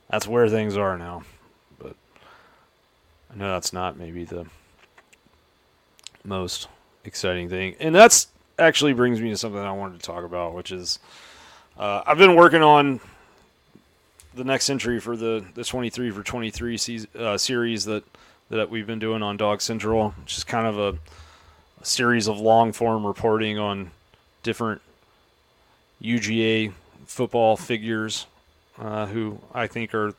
[0.09, 1.23] that's where things are now.
[1.79, 1.95] But
[3.31, 4.45] I know that's not maybe the
[6.23, 6.67] most
[7.05, 7.75] exciting thing.
[7.79, 10.99] And that's actually brings me to something I wanted to talk about, which is
[11.77, 12.99] uh, I've been working on
[14.33, 18.03] the next entry for the, the 23 for 23 season, uh, series that,
[18.49, 20.97] that we've been doing on DawgsCentral, which is kind of a,
[21.81, 23.91] a series of long form reporting on
[24.43, 24.81] different
[26.01, 26.73] UGA
[27.05, 28.27] football figures
[28.77, 30.13] uh, who I think are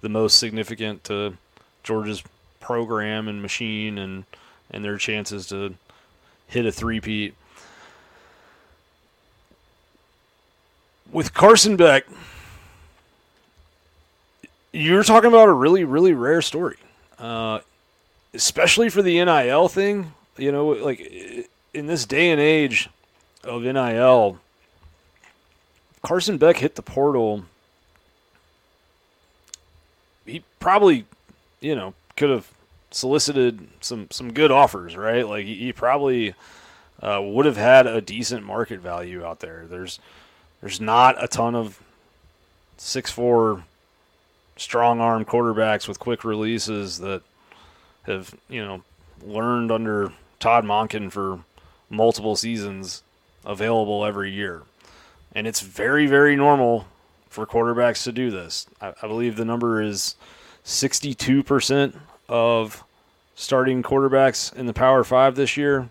[0.00, 1.36] the most significant to
[1.82, 2.22] Georgia's
[2.60, 4.24] program and machine and,
[4.70, 5.74] and their chances to
[6.46, 7.34] hit a three-peat.
[11.12, 12.06] With Carson Beck,
[14.72, 16.76] you're talking about a really, really rare story,
[17.18, 17.60] uh,
[18.32, 20.12] especially for the NIL thing.
[20.36, 21.00] You know, like
[21.74, 22.88] in this day and age
[23.42, 24.38] of NIL,
[26.02, 27.44] Carson Beck hit the portal.
[30.24, 31.06] He probably,
[31.60, 32.48] you know, could have
[32.90, 35.26] solicited some some good offers, right?
[35.26, 36.34] Like he probably
[37.02, 39.66] uh, would have had a decent market value out there.
[39.68, 40.00] There's
[40.60, 41.80] there's not a ton of
[42.76, 43.64] six four
[44.56, 47.22] strong arm quarterbacks with quick releases that
[48.02, 48.82] have you know
[49.22, 51.40] learned under Todd Monken for
[51.88, 53.02] multiple seasons
[53.44, 54.62] available every year,
[55.34, 56.86] and it's very very normal
[57.28, 58.66] for quarterbacks to do this.
[58.80, 60.16] I, I believe the number is
[60.64, 61.96] sixty two percent
[62.30, 62.84] of
[63.34, 65.90] starting quarterbacks in the Power Five this year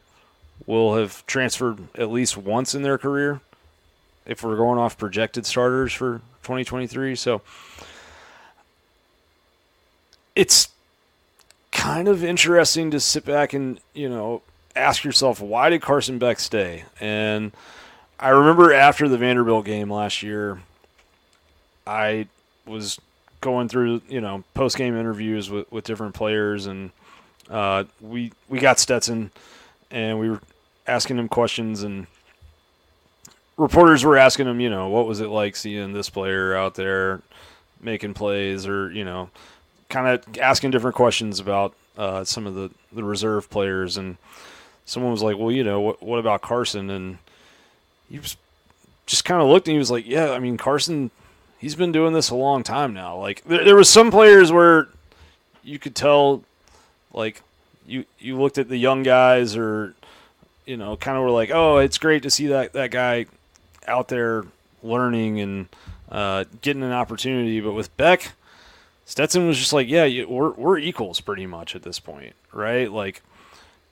[0.65, 3.41] will have transferred at least once in their career
[4.25, 7.15] if we're going off projected starters for 2023.
[7.15, 7.41] So
[10.35, 10.69] it's
[11.71, 14.41] kind of interesting to sit back and, you know,
[14.75, 16.85] ask yourself, why did Carson Beck stay?
[16.99, 17.51] And
[18.19, 20.61] I remember after the Vanderbilt game last year,
[21.85, 22.27] I
[22.65, 22.99] was
[23.41, 26.91] going through you know post game interviews with, with different players, and
[27.49, 29.31] uh, we we got Stetson,
[29.91, 30.41] and we were
[30.87, 32.07] asking him questions, and
[33.57, 37.21] reporters were asking him, you know, what was it like seeing this player out there
[37.81, 39.29] making plays, or you know,
[39.89, 44.17] kind of asking different questions about uh, some of the the reserve players, and
[44.85, 46.89] someone was like, well, you know, what what about Carson?
[46.89, 47.17] And
[48.09, 48.35] he was
[49.05, 51.11] just kind of looked and he was like, yeah, I mean Carson
[51.59, 53.17] he's been doing this a long time now.
[53.17, 54.87] Like there, there was some players where
[55.63, 56.43] you could tell,
[57.13, 57.43] like
[57.85, 59.93] you you looked at the young guys or
[60.65, 63.27] you know kind of were like, oh, it's great to see that that guy
[63.87, 64.45] out there
[64.81, 65.67] learning and
[66.09, 67.59] uh, getting an opportunity.
[67.59, 68.31] But with Beck,
[69.05, 72.91] Stetson was just like, yeah, we're we're equals pretty much at this point, right?
[72.91, 73.21] Like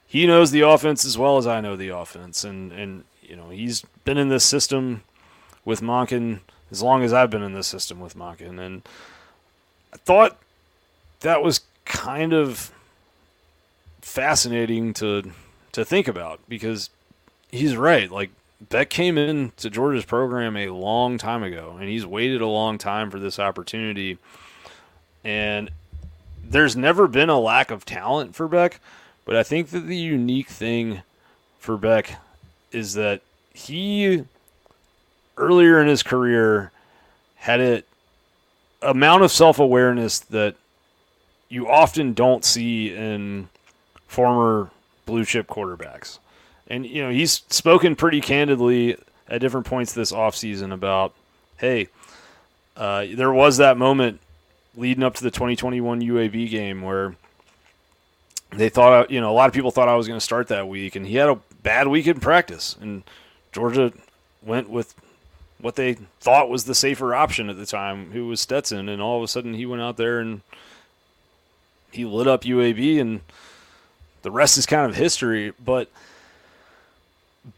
[0.07, 3.49] he knows the offense as well as I know the offense, and and you know
[3.49, 5.03] he's been in this system
[5.65, 6.39] with Monken–
[6.71, 8.59] as long as I've been in this system with Monken.
[8.59, 8.81] And
[9.93, 10.37] I thought
[11.21, 12.71] that was kind of
[14.01, 15.31] fascinating to
[15.73, 16.89] to think about because
[17.51, 18.11] he's right.
[18.11, 22.77] Like Beck came into Georgia's program a long time ago, and he's waited a long
[22.77, 24.17] time for this opportunity.
[25.23, 25.69] And
[26.43, 28.79] there's never been a lack of talent for Beck,
[29.25, 31.01] but I think that the unique thing
[31.59, 32.15] for Beck
[32.71, 33.21] is that
[33.53, 34.23] he
[35.37, 36.71] earlier in his career
[37.35, 37.83] had a
[38.81, 40.55] amount of self awareness that
[41.49, 43.49] you often don't see in
[44.07, 44.69] former
[45.05, 46.19] blue chip quarterbacks.
[46.67, 51.13] And you know, he's spoken pretty candidly at different points this offseason about,
[51.57, 51.87] hey,
[52.75, 54.19] uh, there was that moment
[54.75, 57.15] leading up to the 2021 UAB game where
[58.51, 60.67] they thought, you know, a lot of people thought I was going to start that
[60.67, 63.03] week, and he had a bad week in practice, and
[63.51, 63.91] Georgia
[64.41, 64.93] went with
[65.59, 69.17] what they thought was the safer option at the time, who was Stetson, and all
[69.17, 70.41] of a sudden he went out there and
[71.91, 73.21] he lit up UAB, and
[74.21, 75.53] the rest is kind of history.
[75.63, 75.89] But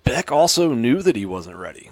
[0.04, 1.90] Beck also knew that he wasn't ready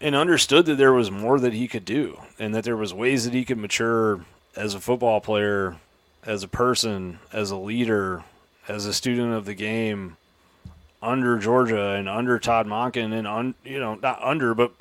[0.00, 3.24] and understood that there was more that he could do and that there was ways
[3.24, 5.76] that he could mature as a football player,
[6.24, 8.22] as a person, as a leader,
[8.68, 10.16] as a student of the game
[11.02, 14.72] under Georgia and under Todd Monken and un, you know not under but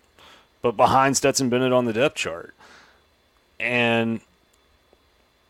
[0.61, 2.53] but behind Stetson Bennett on the depth chart.
[3.59, 4.21] And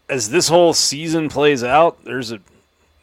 [0.09, 2.39] as this whole season plays out, there's a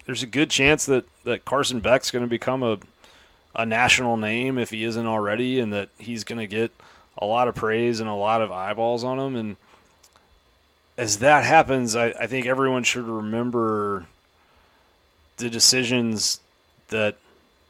[0.06, 2.78] there's a good chance that, that Carson Beck's going to become a
[3.56, 6.72] a national name if he isn't already, and that he's going to get
[7.16, 9.36] a lot of praise and a lot of eyeballs on him.
[9.36, 9.56] And
[10.98, 14.06] as that happens, I, I think everyone should remember
[15.36, 16.40] the decisions
[16.88, 17.16] that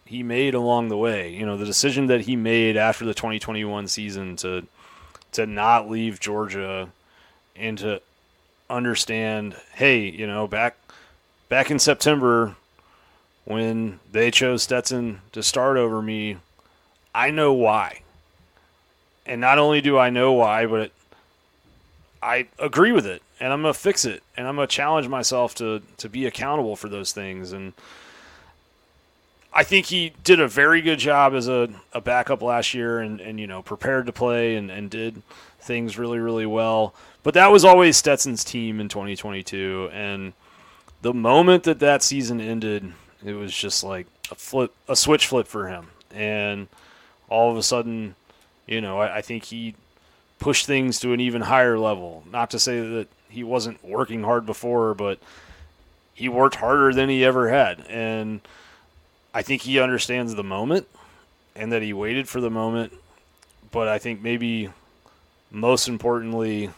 [0.06, 1.32] he made along the way.
[1.32, 4.66] You know, the decision that he made after the 2021 season to
[5.32, 6.88] to not leave Georgia
[7.56, 8.00] and to
[8.70, 10.76] understand, hey, you know, back
[11.48, 12.56] back in September
[13.44, 16.38] when they chose Stetson to start over me,
[17.14, 18.00] I know why.
[19.26, 20.92] And not only do I know why, but it,
[22.22, 25.08] I agree with it and I'm going to fix it and I'm going to challenge
[25.08, 27.74] myself to to be accountable for those things and
[29.54, 33.20] I think he did a very good job as a, a backup last year and,
[33.20, 35.22] and you know prepared to play and, and did
[35.60, 36.94] things really really well.
[37.22, 40.34] But that was always Stetson's team in 2022, and
[41.00, 42.92] the moment that that season ended,
[43.24, 46.68] it was just like a flip, a switch flip for him, and
[47.30, 48.14] all of a sudden,
[48.66, 49.74] you know, I, I think he
[50.38, 52.24] pushed things to an even higher level.
[52.30, 55.18] Not to say that he wasn't working hard before, but
[56.12, 58.40] he worked harder than he ever had, and
[59.34, 60.86] I think he understands the moment
[61.56, 62.92] and that he waited for the moment.
[63.72, 64.70] But I think maybe
[65.50, 66.70] most importantly,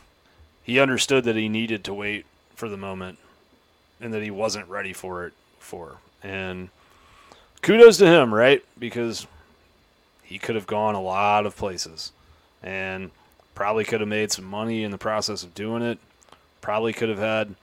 [0.62, 3.18] he understood that he needed to wait for the moment
[4.00, 5.98] and that he wasn't ready for it for.
[6.22, 6.70] And
[7.60, 8.64] kudos to him, right?
[8.78, 9.26] Because
[10.22, 12.12] he could have gone a lot of places
[12.62, 13.10] and
[13.54, 15.98] probably could have made some money in the process of doing it.
[16.62, 17.54] Probably could have had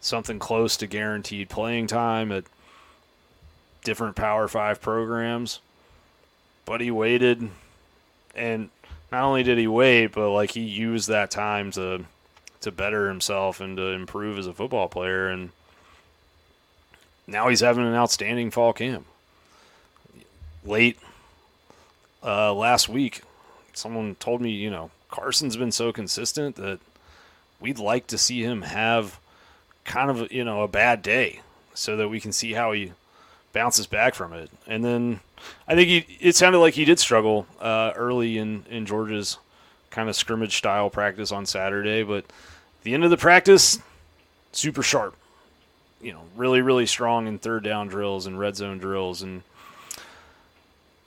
[0.00, 2.44] something close to guaranteed playing time at
[3.82, 5.60] different Power Five programs,
[6.64, 7.50] but he waited,
[8.34, 8.70] and
[9.10, 12.04] not only did he wait, but like he used that time to
[12.60, 15.50] to better himself and to improve as a football player, and
[17.26, 19.06] now he's having an outstanding fall camp.
[20.64, 20.98] Late
[22.22, 23.22] uh, last week,
[23.72, 26.80] someone told me, you know, Carson's been so consistent that
[27.60, 29.18] we'd like to see him have
[29.84, 31.40] kind of you know a bad day
[31.74, 32.92] so that we can see how he
[33.52, 34.50] bounces back from it.
[34.66, 35.20] And then
[35.66, 39.38] I think he, it sounded like he did struggle uh, early in, in Georgia's
[39.90, 42.24] kind of scrimmage style practice on Saturday, but
[42.82, 43.78] the end of the practice,
[44.52, 45.16] super sharp.
[46.00, 49.20] You know, really, really strong in third down drills and red zone drills.
[49.20, 49.42] And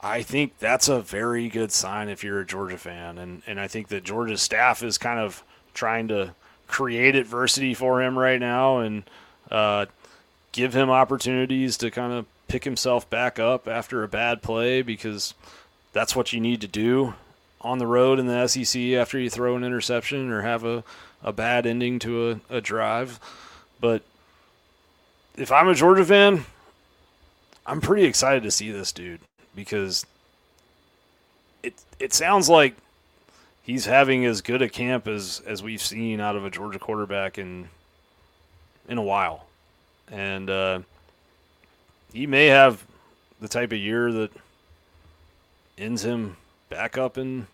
[0.02, 3.18] I think that's a very good sign if you're a Georgia fan.
[3.18, 6.36] And, and I think that Georgia's staff is kind of trying to
[6.68, 9.04] create adversity for him right now and
[9.50, 9.88] uh,
[10.52, 15.34] give him opportunities to kind of pick himself back up after a bad play because
[15.92, 17.16] that's what you need to do
[17.62, 20.84] on the road in the SEC after you throw an interception or have a,
[21.24, 23.20] a bad ending to a, a drive.
[23.82, 24.04] But
[25.36, 26.46] if I'm a Georgia fan,
[27.66, 29.22] I'm pretty excited to see this dude
[29.56, 30.06] because
[31.64, 32.76] it it sounds like
[33.64, 37.40] he's having as good a camp as, as we've seen out of a Georgia quarterback
[37.40, 37.70] in
[38.88, 39.48] in a while.
[40.12, 40.82] And uh,
[42.14, 42.86] he may have
[43.42, 44.32] the type of year that
[45.78, 46.38] ends him
[46.70, 47.48] back up in,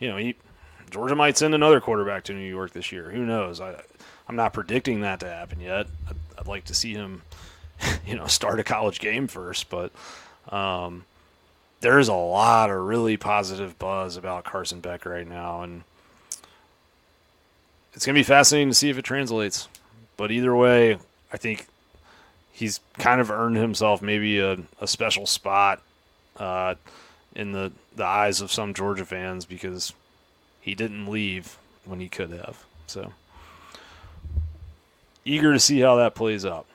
[0.00, 0.34] you know, he
[0.90, 3.10] Georgia might send another quarterback to New York this year.
[3.10, 3.60] Who knows?
[3.60, 3.80] I,
[4.26, 5.86] I'm not predicting that to happen yet.
[6.08, 7.22] I'd, I'd like to see him,
[8.06, 9.92] you know, start a college game first, but
[10.48, 11.04] um,
[11.80, 15.82] there's a lot of really positive buzz about Carson Beck right now, and
[17.92, 19.68] it's gonna be fascinating to see if it translates.
[20.16, 20.98] But either way,
[21.32, 21.66] I think
[22.58, 25.80] he's kind of earned himself maybe a, a special spot
[26.38, 26.74] uh,
[27.36, 29.92] in the, the eyes of some Georgia fans because
[30.60, 32.64] he didn't leave when he could have.
[32.88, 33.12] So
[35.24, 36.66] eager to see how that plays out.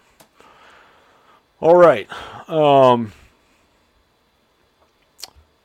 [1.60, 2.08] All right.
[2.50, 3.12] Um,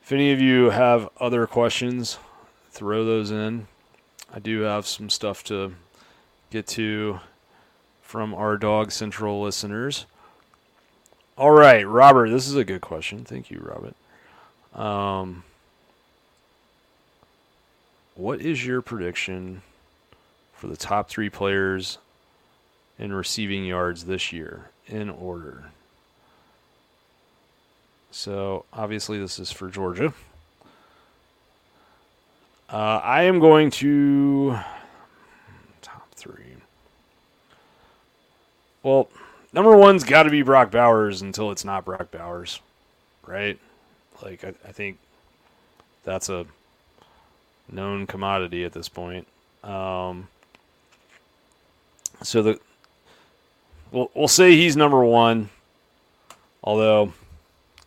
[0.03, 2.17] if any of you have other questions,
[2.71, 3.67] throw those in.
[4.33, 5.75] I do have some stuff to
[6.51, 7.21] get to
[8.09, 10.07] from our DawgsCentral listeners.
[11.37, 13.23] All right, Robert, this is a good question.
[13.23, 13.93] Thank you, Robert.
[14.73, 15.43] Um,
[18.15, 19.61] what is your prediction
[20.53, 21.99] for the top three players
[22.97, 25.65] in receiving yards this year in order?
[28.09, 30.15] So obviously this is for Georgia.
[32.67, 34.57] Uh, I am going to
[35.83, 36.55] top three.
[38.83, 39.09] Well,
[39.53, 42.61] number one's got to be Brock Bowers until it's not Brock Bowers,
[43.25, 43.59] right?
[44.21, 44.97] Like I, I think
[46.03, 46.45] that's a
[47.71, 49.27] known commodity at this point.
[49.63, 50.27] Um,
[52.23, 52.59] so the
[53.91, 55.49] we'll we'll say he's number one,
[56.63, 57.13] although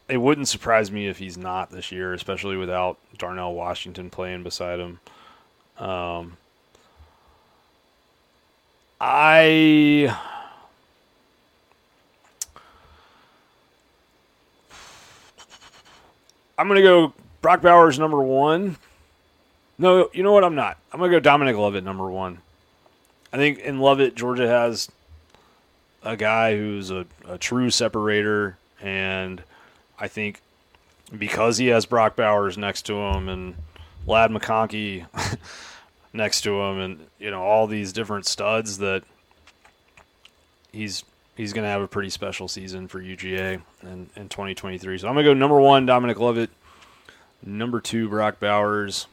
[0.09, 4.79] it wouldn't surprise me if he's not this year, especially without Darnell Washington playing beside
[4.79, 5.01] him.
[5.79, 6.37] Um,
[9.01, 10.15] I
[16.63, 18.77] I'm gonna go Brock Bowers number one.
[19.79, 20.45] No, you know what?
[20.45, 20.79] I'm not.
[20.93, 22.39] I'm gonna go Dominic Lovett number one.
[23.33, 24.89] I think in Lovett, Georgia has
[26.05, 29.43] a guy who's a, a true separator, and
[29.99, 30.41] I think
[31.19, 33.57] because he has Brock Bowers next to him and
[34.07, 35.07] Ladd McConkey
[36.13, 39.03] next to him, and you know all these different studs that
[40.71, 41.03] he's
[41.37, 44.99] he's going to have a pretty special season for UGA in, in 2023.
[44.99, 46.51] So I'm going to go number one, Dominic Lovett.
[47.45, 49.07] Number two, Brock Bowers.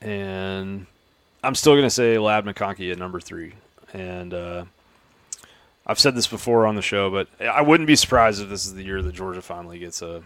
[0.00, 0.86] And
[1.42, 3.54] I'm still going to say Ladd McConkey at number three.
[3.92, 4.64] And uh,
[5.86, 8.74] I've said this before on the show, but I wouldn't be surprised if this is
[8.74, 10.22] the year that Georgia finally gets a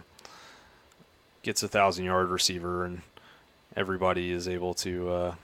[1.43, 3.01] gets a thousand yard receiver and
[3.75, 5.35] everybody is able to uh,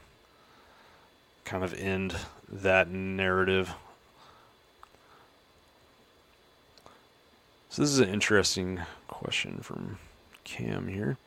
[1.43, 2.15] kind of end
[2.47, 3.73] that narrative
[7.77, 9.99] So this is an interesting question from
[10.43, 11.19] Cam here.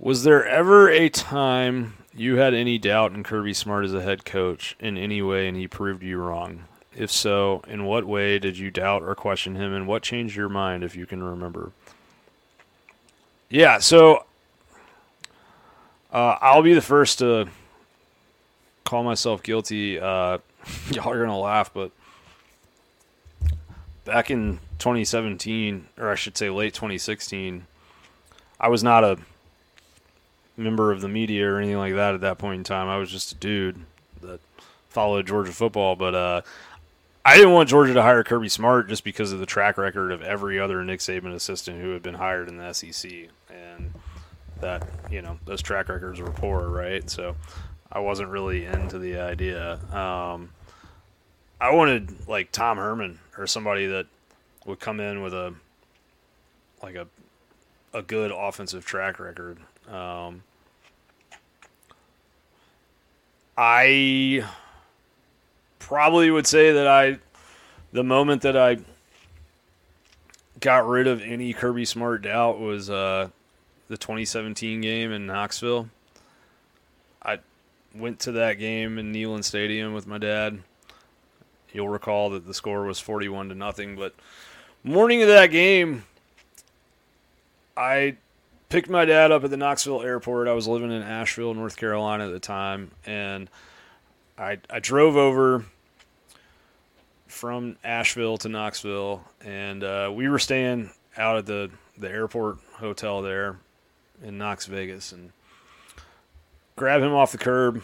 [0.00, 4.24] Was there ever a time you had any doubt in Kirby Smart as a head
[4.24, 6.64] coach in any way and he proved you wrong?
[6.92, 10.48] If so, in what way did you doubt or question him and what changed your
[10.48, 11.70] mind if you can remember?
[13.48, 14.24] Yeah, so
[16.12, 17.46] uh, I'll be the first to
[18.82, 20.00] call myself guilty.
[20.00, 20.38] Uh,
[20.90, 21.92] y'all are going to laugh, but
[24.06, 27.66] back in 2017, or I should say late 2016,
[28.58, 29.18] I was not a
[30.56, 32.88] member of the media or anything like that at that point in time.
[32.88, 33.84] I was just a dude
[34.22, 34.40] that
[34.88, 36.40] followed Georgia football, but uh,
[37.24, 40.22] I didn't want Georgia to hire Kirby Smart just because of the track record of
[40.22, 43.10] every other Nick Saban assistant who had been hired in the SEC,
[43.50, 43.92] and
[44.60, 47.10] that you know those track records were poor, right?
[47.10, 47.36] So
[47.92, 49.80] I wasn't really into the idea.
[49.92, 50.50] Um,
[51.60, 54.06] I wanted like Tom Herman or somebody that
[54.66, 55.54] would come in with a
[56.82, 57.06] like a
[57.94, 59.58] a good offensive track record.
[59.88, 60.42] Um,
[63.56, 64.44] I
[65.78, 67.18] probably would say that I
[67.92, 68.78] the moment that I
[70.60, 73.28] got rid of any Kirby Smart doubt was uh,
[73.88, 75.88] the 2017 game in Knoxville.
[77.22, 77.38] I
[77.94, 80.58] went to that game in Neyland Stadium with my dad.
[81.72, 84.14] You'll recall that the score was 41 to nothing, but
[84.82, 86.04] morning of that game,
[87.76, 88.16] I
[88.68, 90.48] picked my dad up at the Knoxville airport.
[90.48, 93.50] I was living in Asheville, North Carolina at the time, and
[94.38, 95.64] I I drove over
[97.26, 103.22] from Asheville to Knoxville, and uh, we were staying out at the the airport hotel
[103.22, 103.58] there
[104.22, 105.32] in Knox Vegas, and
[106.76, 107.82] grab him off the curb,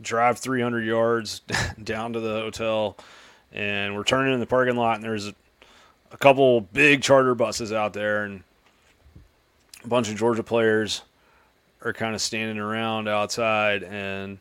[0.00, 1.40] drive 300 yards
[1.82, 2.96] down to the hotel,
[3.52, 5.34] and we're turning in the parking lot, and there's a,
[6.18, 8.42] couple big charter buses out there, and
[9.84, 11.02] a bunch of Georgia players
[11.82, 14.38] are kind of standing around outside, and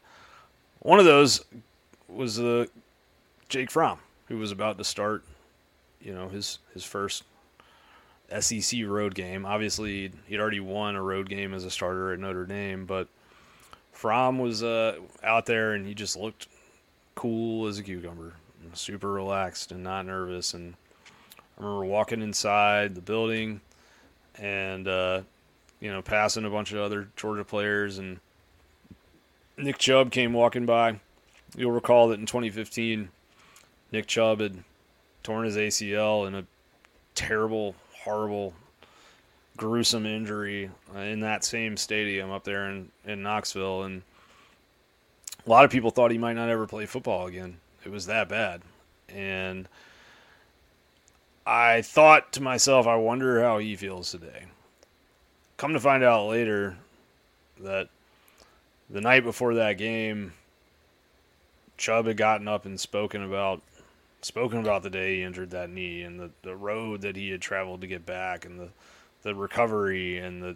[0.79, 1.43] one of those
[2.07, 2.65] was uh,
[3.49, 5.23] Jake Fromm, who was about to start,
[6.01, 7.23] you know, his his first
[8.39, 9.45] SEC road game.
[9.45, 13.07] Obviously, he'd already won a road game as a starter at Notre Dame, but
[13.97, 16.47] Fromm was uh, out there and he just looked
[17.15, 18.35] cool as a cucumber,
[18.73, 20.53] super relaxed and not nervous.
[20.53, 20.75] And
[21.57, 23.59] I remember walking inside the building
[24.37, 25.21] and uh,
[25.79, 28.19] you know passing a bunch of other Georgia players and
[29.57, 30.99] Nick Chubb came walking by.
[31.55, 33.09] You'll recall that in 2015,
[33.91, 34.63] Nick Chubb had
[35.23, 36.45] torn his ACL in a
[37.15, 37.73] terrible,
[38.03, 38.53] horrible,
[39.57, 43.83] gruesome injury uh, in that same stadium up there in, in Knoxville.
[43.83, 44.03] And
[45.45, 47.57] a lot of people thought he might not ever play football again.
[47.83, 48.61] It was that bad.
[49.09, 49.67] And
[51.45, 54.45] I thought to myself, I wonder how he feels today.
[55.57, 56.77] Come to find out later
[57.59, 57.89] that
[58.89, 60.33] the night before that game,
[61.77, 63.61] Chubb had gotten up and spoken about
[64.21, 67.39] spoken about the day he injured that knee and the, the road that he had
[67.39, 68.69] traveled to get back and the,
[69.28, 70.55] the recovery and the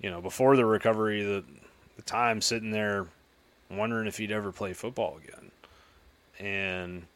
[0.00, 1.42] you know before the recovery the
[1.96, 3.06] the time sitting there
[3.70, 5.50] wondering if he'd ever play football again.
[6.38, 7.06] And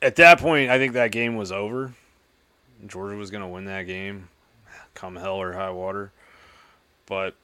[0.00, 1.94] at that point I think that game was over.
[2.86, 4.28] Georgia was going to win that game
[4.94, 6.12] come hell or high water.
[7.06, 7.34] But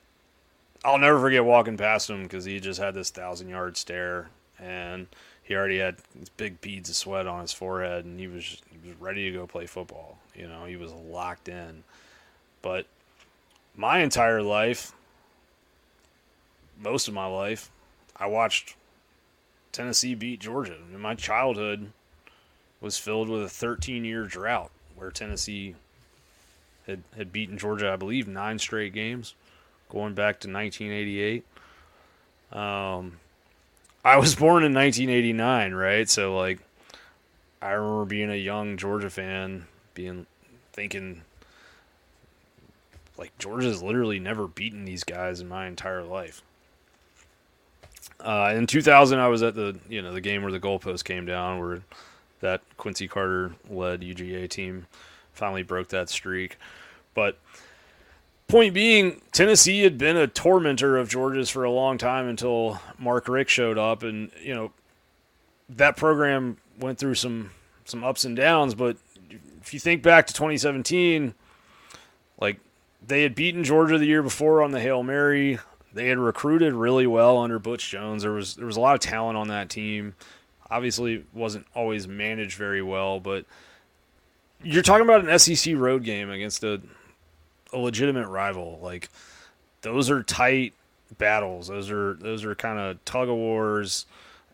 [0.85, 4.29] I'll never forget walking past him because he just had this thousand yard stare
[4.61, 5.09] and
[5.49, 5.97] he already had
[6.37, 9.47] big beads of sweat on his forehead, and he was he was ready to go
[9.47, 10.19] play football.
[10.39, 11.83] You know, he was locked in.
[12.63, 12.87] But
[13.77, 14.93] my entire life,
[16.81, 17.71] most of my life,
[18.17, 18.77] I watched
[19.73, 20.77] Tennessee beat Georgia.
[20.93, 21.93] And my childhood
[22.81, 25.75] was filled with a 13 year drought where Tennessee
[26.87, 29.35] had, had beaten Georgia, I believe, nine straight games
[29.89, 31.45] going back to 1988.
[32.53, 33.19] Um,
[34.05, 36.09] I was born in 1989, right?
[36.09, 36.61] So like,
[37.61, 39.67] I remember being a young Georgia fan,
[39.99, 40.27] being
[40.73, 41.23] thinking
[43.17, 46.41] like Georgia's literally never beaten these guys in my entire life.
[48.21, 51.27] Uh, in 2000, I was at the you know the game where the goalpost came
[51.27, 51.81] down, where
[52.41, 54.87] that Quincy Carter led UGA team
[55.33, 56.57] finally broke that streak.
[57.13, 57.37] But
[58.47, 63.29] Point being, Tennessee had been a tormentor of Georgia's for a long time until Mark
[63.29, 64.71] Richt showed up, and you know
[65.69, 67.51] that program went through some
[67.85, 68.75] some ups and downs.
[68.75, 68.97] But
[69.69, 71.35] if you think back to 2017,
[72.41, 72.59] like
[73.07, 75.59] they had beaten Georgia the year before on the Hail Mary.
[75.93, 78.23] They had recruited really well under Butch Jones.
[78.23, 80.15] There was there was a lot of talent on that team.
[80.71, 83.45] Obviously, wasn't always managed very well, but
[84.63, 86.81] you're talking about an SEC road game against a
[87.71, 88.79] a legitimate rival.
[88.83, 89.11] Like
[89.83, 90.73] those are tight
[91.19, 91.69] battles.
[91.69, 94.07] Those are those are kind of tug of wars,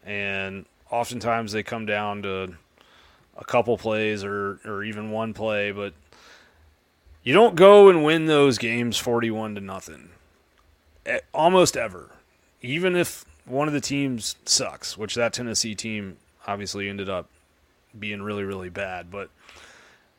[0.04, 2.54] and oftentimes they come down to
[3.36, 5.70] a couple plays or or even one play.
[5.72, 5.94] But
[7.22, 10.10] you don't go and win those games forty-one to nothing,
[11.32, 12.10] almost ever.
[12.62, 16.16] Even if one of the teams sucks, which that Tennessee team
[16.46, 17.28] obviously ended up
[17.98, 19.30] being really really bad, but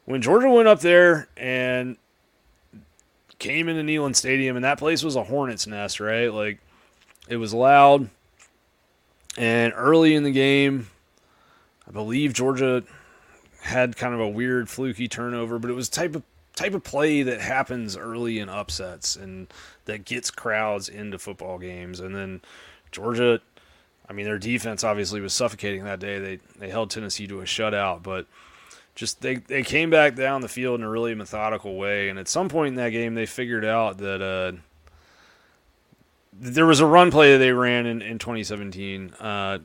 [0.05, 1.97] when Georgia went up there and
[3.39, 6.32] came into Neyland Stadium, and that place was a hornet's nest, right?
[6.32, 6.59] Like
[7.28, 8.09] it was loud.
[9.38, 10.88] And early in the game,
[11.88, 12.84] I believe Georgia
[13.66, 16.24] had kind of a weird fluky turnover, but it was type of
[16.55, 19.47] type of play that happens early in upsets and
[19.86, 21.99] that gets crowds into football games.
[21.99, 22.41] And then
[22.91, 23.41] Georgia,
[24.07, 26.20] I mean, their defense obviously was suffocating that day.
[26.20, 28.28] They they held Tennessee to a shutout, but
[28.93, 32.09] just they, they came back down the field in a really methodical way.
[32.09, 34.57] And at some point in that game, they figured out that uh,
[36.32, 39.59] there was a run play that they ran in, in 2017 uh,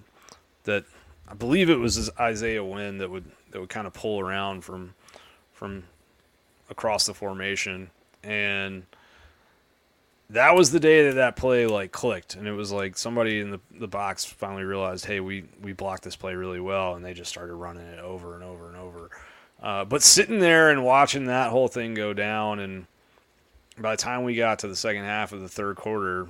[0.65, 0.85] that
[1.29, 4.95] I believe it was Isaiah Wynn that would that would kind of pull around from
[5.53, 5.85] from
[6.69, 7.91] across the formation.
[8.23, 8.85] And
[10.31, 12.37] that was the day that that play like clicked.
[12.37, 16.05] And it was like somebody in the, the box finally realized hey we we blocked
[16.05, 16.95] this play really well.
[16.95, 19.11] And they just started running it over and over and over.
[19.63, 22.87] Uh, but sitting there and watching that whole thing go down and
[23.77, 26.29] by the time we got to the second half of the third quarter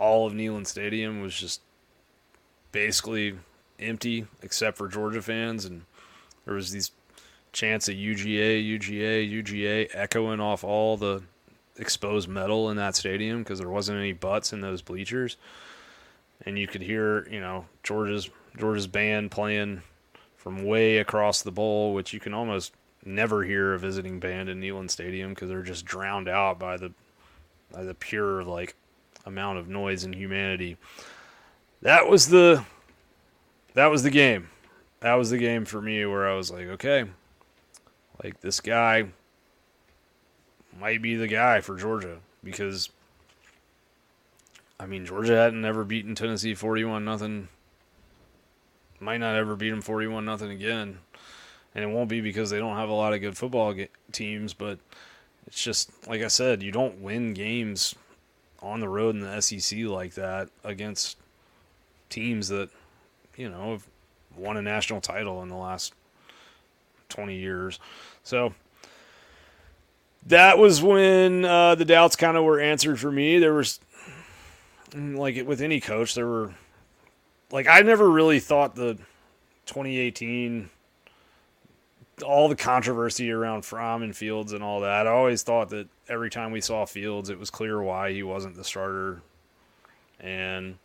[0.00, 1.60] all of Neyland Stadium was just
[2.72, 3.34] basically
[3.78, 5.64] empty except for Georgia fans.
[5.66, 5.82] And
[6.50, 6.90] there was these
[7.52, 11.22] chants of UGA, UGA, UGA echoing off all the
[11.78, 15.36] exposed metal in that stadium because there wasn't any butts in those bleachers,
[16.44, 18.28] and you could hear you know Georgia's
[18.58, 19.82] Georgia's band playing
[20.36, 22.72] from way across the bowl, which you can almost
[23.04, 26.90] never hear a visiting band in Neyland Stadium because they're just drowned out by the
[27.70, 28.74] by the pure like
[29.24, 30.76] amount of noise and humanity.
[31.82, 32.64] That was the
[33.74, 34.50] that was the game.
[35.00, 37.04] That was the game for me where I was like, okay,
[38.22, 39.06] like this guy
[40.78, 42.90] might be the guy for Georgia because
[44.78, 47.48] I mean Georgia hadn't ever beaten Tennessee 41 nothing.
[49.00, 50.98] Might not ever beat them 41 nothing again.
[51.74, 53.74] And it won't be because they don't have a lot of good football
[54.12, 54.78] teams, but
[55.46, 57.94] it's just like I said, you don't win games
[58.60, 61.16] on the road in the SEC like that against
[62.10, 62.68] teams that
[63.36, 63.86] you know have
[64.36, 65.94] won a national title in the last
[67.08, 67.78] 20 years.
[68.22, 68.54] So
[70.26, 73.38] that was when uh, the doubts kind of were answered for me.
[73.38, 73.80] There was,
[74.94, 76.54] like with any coach, there were,
[77.50, 78.94] like I never really thought the
[79.66, 80.70] 2018
[82.22, 85.06] all the controversy around Fromm and Fields and all that.
[85.06, 88.56] I always thought that every time we saw Fields, it was clear why he wasn't
[88.56, 89.22] the starter.
[90.18, 90.76] And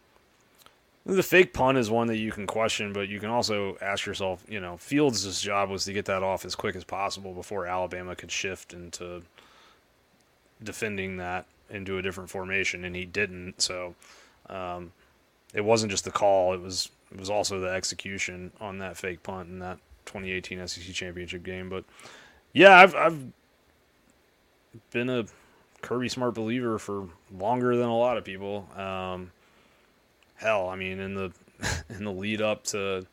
[1.06, 4.43] the fake punt is one that you can question, but you can also ask yourself,
[4.49, 8.16] you know, Fields' job was to get that off as quick as possible before Alabama
[8.16, 9.22] could shift into
[10.64, 13.62] defending that into a different formation, and he didn't.
[13.62, 13.93] So
[14.49, 14.93] um,
[15.53, 19.22] it wasn't just the call; it was it was also the execution on that fake
[19.22, 21.70] punt in that 2018 SEC championship game.
[21.70, 21.86] But
[22.51, 23.24] yeah, I've I've
[24.91, 25.26] been a
[25.84, 28.68] Kirby Smart believer for longer than a lot of people.
[28.76, 29.32] Um,
[30.36, 31.31] hell, I mean, in the
[31.89, 33.05] in the lead up to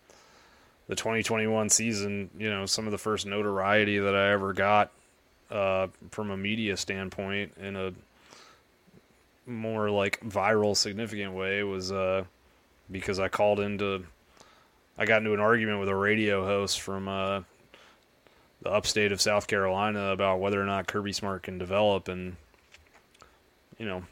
[0.89, 4.91] the 2021 season, you know, some of the first notoriety that I ever got
[5.51, 7.93] uh, from a media standpoint in a
[9.47, 12.25] more like viral, significant way was uh,
[12.91, 14.05] because I called into,
[14.99, 17.43] I got into an argument with a radio host from uh,
[18.63, 22.37] the upstate of South Carolina about whether or not Kirby Smart can develop, and
[23.79, 24.05] you know,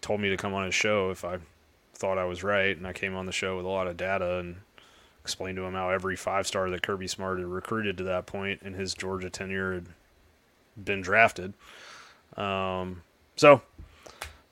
[0.00, 1.38] told me to come on his show if I
[2.02, 4.40] thought I was right, and I came on the show with a lot of data
[4.40, 4.56] and
[5.22, 8.60] explained to him how every five star that Kirby Smart had recruited to that point
[8.64, 9.86] in his Georgia tenure had
[10.84, 11.54] been drafted.
[12.36, 13.02] Um,
[13.36, 13.62] so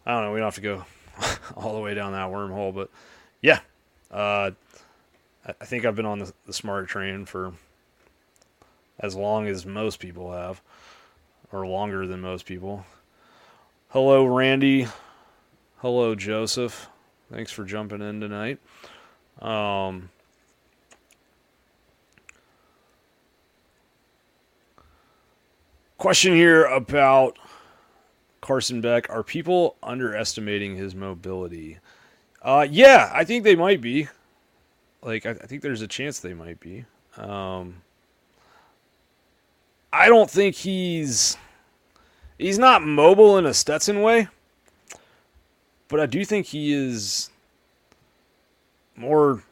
[0.06, 0.32] I don't know.
[0.32, 0.84] We don't have to go
[1.56, 2.88] all the way down that wormhole, but
[3.42, 3.58] yeah,
[4.12, 4.52] uh,
[5.44, 7.52] I think I've been on the, the smart train for
[9.00, 10.62] as long as most people have,
[11.50, 12.86] or longer than most people.
[13.88, 14.86] Hello, Randy.
[15.78, 16.88] Hello, Joseph.
[17.32, 18.58] Thanks for jumping in tonight.
[19.40, 20.10] Um,
[25.96, 27.38] question here about
[28.40, 29.08] Carson Beck.
[29.10, 31.78] Are people underestimating his mobility?
[32.42, 34.08] Uh, yeah, I think they might be.
[35.02, 36.84] Like, I, I think there's a chance they might be.
[37.16, 37.82] Um,
[39.92, 41.36] I don't think he's
[42.38, 44.28] he's not mobile in a Stetson way
[45.90, 47.28] but I do think he is
[48.96, 49.42] more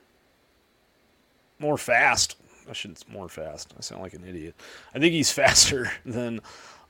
[1.58, 2.36] more fast.
[2.70, 3.74] I shouldn't more fast.
[3.76, 4.54] I sound like an idiot.
[4.94, 6.40] I think he's faster than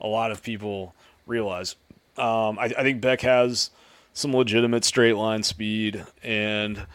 [0.01, 0.95] a lot of people
[1.27, 1.75] realize.
[2.17, 3.71] Um, I, I think Beck has
[4.13, 6.87] some legitimate straight line speed, and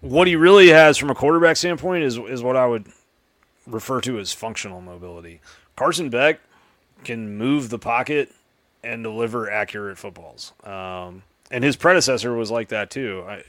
[0.00, 2.86] what he really has from a quarterback standpoint is is what I would
[3.66, 5.40] refer to as functional mobility.
[5.76, 6.40] Carson Beck
[7.04, 8.30] can move the pocket
[8.82, 10.52] and deliver accurate footballs.
[10.64, 13.24] Um, and his predecessor was like that too.
[13.26, 13.44] I,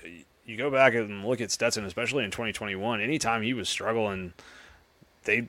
[0.46, 3.00] you go back and look at Stetson, especially in 2021.
[3.02, 4.34] Anytime he was struggling,
[5.24, 5.48] they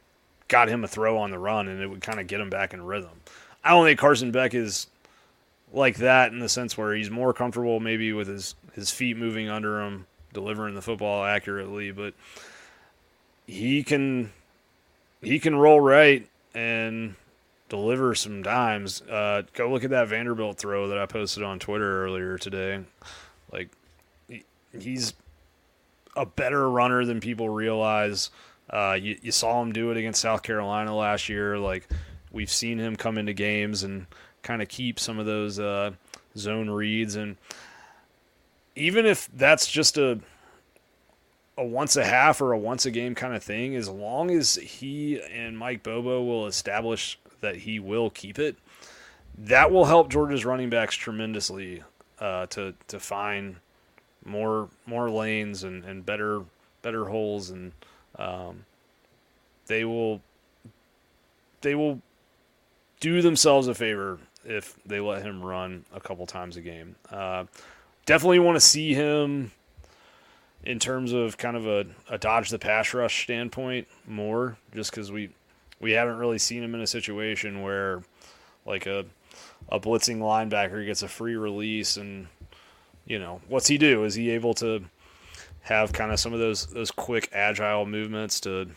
[0.49, 2.75] got him a throw on the run, and it would kind of get him back
[2.75, 3.21] in rhythm.
[3.65, 4.87] I don't think Carson Beck is
[5.73, 9.49] like that in the sense where he's more comfortable maybe with his his feet moving
[9.49, 12.15] under him, delivering the football accurately, but
[13.47, 14.33] he can
[15.23, 17.15] he can roll right and
[17.73, 19.01] deliver some dimes.
[19.01, 22.85] Uh, go look at that Vanderbilt throw that I posted on Twitter earlier today.
[23.51, 23.71] Like
[24.29, 24.45] he,
[24.79, 25.15] he's
[26.15, 28.29] a better runner than people realize.
[28.69, 31.59] Uh, you, you saw him do it against South Carolina last year.
[31.59, 31.89] Like
[32.31, 34.05] we've seen him come into games and
[34.43, 35.93] kind of keep some of those uh,
[36.37, 37.17] zone reads.
[37.17, 37.39] And
[38.77, 40.21] even if that's just a
[41.57, 44.57] a once a half or a once a game kind of thing, as long as
[44.57, 48.57] he and Mike Bobo will establish that he will keep it,
[49.37, 51.83] that will help Georgia's running backs tremendously
[52.19, 53.57] uh, to to find
[54.25, 56.43] more more lanes and, and better
[56.81, 57.73] better holes and
[58.19, 58.65] um,
[59.67, 60.21] they will
[61.61, 62.01] they will
[63.01, 66.97] do themselves a favor if they let him run a couple times a game.
[67.11, 67.45] Uh,
[68.07, 69.53] definitely want to see him
[70.65, 75.11] in terms of kind of a, a dodge the pass rush standpoint more, just because
[75.11, 75.31] we
[75.83, 78.03] we haven't really seen him in a situation where
[78.65, 79.05] like a
[79.69, 82.29] a blitzing linebacker gets a free release and
[83.05, 84.05] you know what's he do?
[84.05, 84.85] Is he able to
[85.63, 88.71] have kind of some of those those quick agile movements to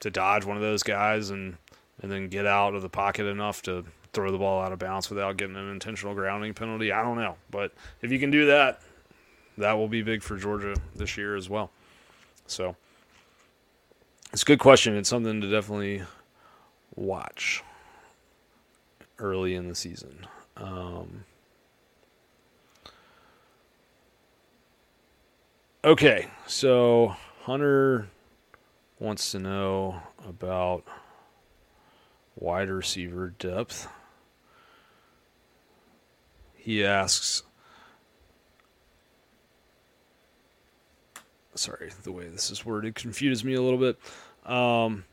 [0.00, 1.56] to dodge one of those guys and
[2.02, 5.08] and then get out of the pocket enough to throw the ball out of bounds
[5.08, 6.92] without getting an intentional grounding penalty?
[6.92, 7.36] I don't know.
[7.50, 7.72] But
[8.02, 8.80] if you can do that
[9.58, 11.70] that will be big for Georgia this year as well.
[12.46, 12.74] So
[14.32, 14.96] it's a good question.
[14.96, 16.02] It's something to definitely
[16.96, 17.62] watch
[19.18, 20.26] early in the season.
[20.56, 21.24] Um,
[25.84, 28.08] okay, so Hunter
[28.98, 30.84] wants to know about
[32.36, 33.88] wide receiver depth.
[36.54, 37.42] He asks,
[41.54, 43.98] sorry, the way this is worded confuses me a little bit.
[44.50, 45.04] Um,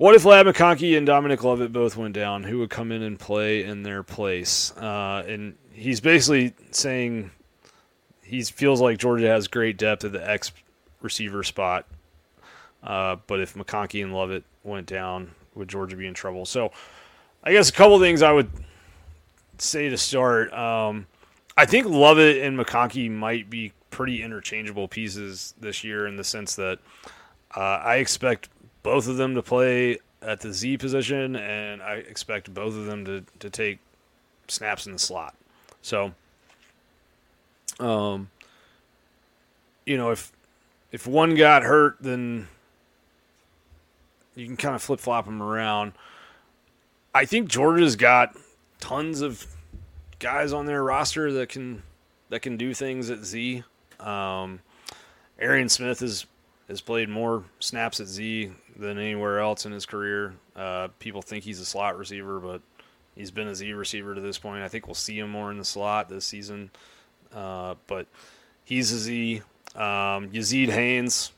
[0.00, 2.44] What if Ladd McConkey and Dominic Lovett both went down?
[2.44, 4.74] Who would come in and play in their place?
[4.78, 7.30] Uh, and he's basically saying
[8.24, 10.52] he feels like Georgia has great depth at the X
[11.02, 11.84] receiver spot.
[12.82, 16.46] Uh, but if McConkey and Lovett went down, would Georgia be in trouble?
[16.46, 16.72] So
[17.44, 18.48] I guess a couple things I would
[19.58, 20.50] say to start.
[20.54, 21.06] Um,
[21.58, 26.56] I think Lovett and McConkey might be pretty interchangeable pieces this year in the sense
[26.56, 26.78] that
[27.54, 28.48] uh, I expect
[28.82, 33.04] both of them to play at the Z position, and I expect both of them
[33.04, 33.78] to, to take
[34.48, 35.34] snaps in the slot.
[35.82, 36.12] So,
[37.78, 38.30] um,
[39.86, 40.32] you know, if
[40.92, 42.48] if one got hurt, then
[44.34, 45.92] you can kind of flip flop them around.
[47.14, 48.36] I think Georgia's got
[48.80, 49.46] tons of
[50.18, 51.82] guys on their roster that can
[52.28, 53.64] that can do things at Z.
[53.98, 54.60] Um,
[55.38, 56.26] Arian Smith has
[56.70, 60.34] has played more snaps at Z than anywhere else in his career.
[60.54, 62.62] Uh, people think he's a slot receiver, but
[63.16, 64.62] he's been a Z receiver to this point.
[64.62, 66.70] I think we'll see him more in the slot this season.
[67.34, 68.06] Uh, but
[68.64, 69.42] he's a Z.
[69.74, 71.32] Um, Yazeed Haynes,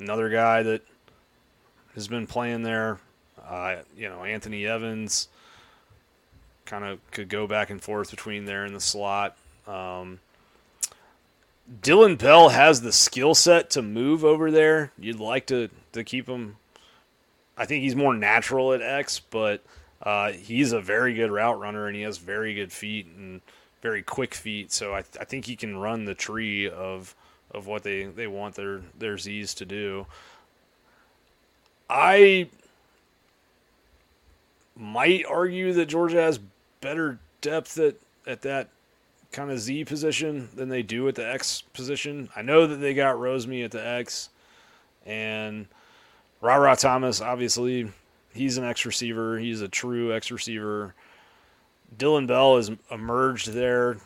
[0.00, 0.82] another guy that
[1.94, 3.00] has been playing there.
[3.46, 5.28] Uh, you know, Anthony Evans
[6.64, 9.36] kind of could go back and forth between there and the slot.
[9.66, 10.20] Um,
[11.80, 14.92] Dillon Bell has the skill set to move over there.
[14.98, 16.56] You'd like to, to keep him.
[17.56, 19.62] I think he's more natural at X, but
[20.02, 23.40] uh, he's a very good route runner and he has very good feet and
[23.80, 24.72] very quick feet.
[24.72, 27.14] So I, I think he can run the tree of
[27.52, 30.06] of what they, they want their, their Z's to do.
[31.88, 32.48] I
[34.74, 36.40] might argue that Georgia has
[36.80, 37.96] better depth at,
[38.26, 38.68] at that
[39.32, 42.28] kind of Z position than they do at the X position.
[42.36, 44.28] I know that they got Rosemy at the X,
[45.06, 45.66] and
[46.40, 47.90] Rara Thomas, obviously,
[48.34, 49.38] he's an X receiver.
[49.38, 50.94] He's a true X receiver.
[51.96, 53.98] Dillon Bell has emerged there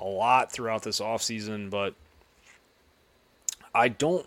[0.00, 1.94] a lot throughout this offseason, but
[3.74, 4.26] I don't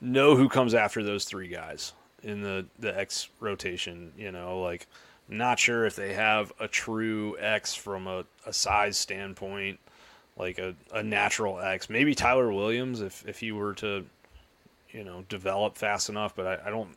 [0.00, 1.92] know who comes after those three guys
[2.22, 4.12] in the, the X rotation.
[4.16, 4.86] You know, like–
[5.36, 9.78] not sure if they have a true X from a, a size standpoint,
[10.36, 11.88] like a, a natural X.
[11.90, 14.04] Maybe Tyler Williams if, if he were to,
[14.90, 16.96] you know, develop fast enough, but I, I don't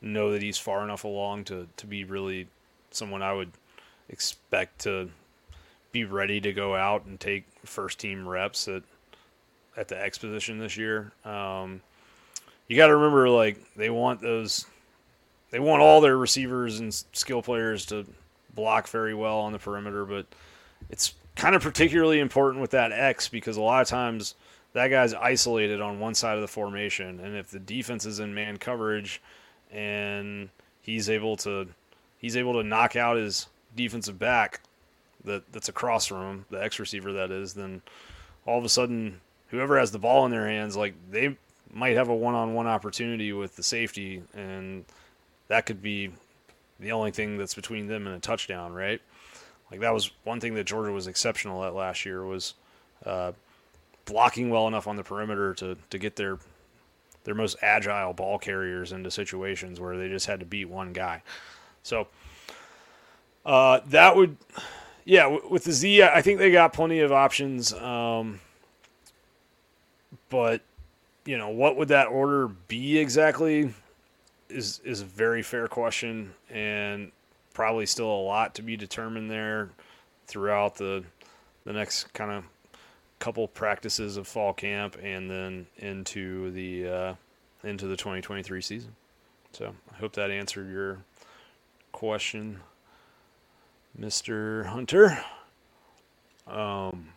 [0.00, 2.48] know that he's far enough along to, to be really
[2.90, 3.52] someone I would
[4.08, 5.10] expect to
[5.92, 8.82] be ready to go out and take first team reps at
[9.76, 11.12] at the X position this year.
[11.24, 11.82] Um,
[12.68, 14.66] you got to remember, like they want those
[15.56, 18.04] they want all their receivers and skill players to
[18.54, 20.26] block very well on the perimeter, but
[20.90, 24.34] it's kind of particularly important with that X because a lot of times
[24.74, 28.34] that guy's isolated on one side of the formation, and if the defense is in
[28.34, 29.22] man coverage
[29.72, 30.50] and
[30.82, 31.66] he's able to
[32.18, 34.60] he's able to knock out his defensive back
[35.24, 37.80] that that's across from him, the X receiver that is, then
[38.44, 41.34] all of a sudden whoever has the ball in their hands, like they
[41.72, 44.84] might have a one-on-one opportunity with the safety and
[45.48, 46.10] that could be
[46.80, 49.00] the only thing that's between them and a touchdown, right?
[49.70, 52.54] Like that was one thing that Georgia was exceptional at last year was
[53.04, 53.32] uh,
[54.04, 56.38] blocking well enough on the perimeter to to get their
[57.24, 61.22] their most agile ball carriers into situations where they just had to beat one guy.
[61.82, 62.06] So
[63.44, 64.36] uh, that would,
[65.04, 67.72] yeah, with the Z, I think they got plenty of options.
[67.72, 68.40] Um,
[70.28, 70.62] but
[71.24, 73.74] you know, what would that order be exactly?
[74.48, 77.10] Is is a very fair question and
[77.54, 79.70] probably still a lot to be determined there
[80.26, 81.02] throughout the
[81.64, 82.44] the next kind of
[83.18, 87.14] couple practices of fall camp and then into the uh,
[87.64, 88.94] into the 2023 season.
[89.52, 90.98] So I hope that answered your
[91.92, 92.60] question,
[93.98, 94.66] Mr.
[94.66, 95.18] Hunter.
[96.46, 97.08] Um,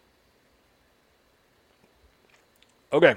[2.93, 3.15] okay.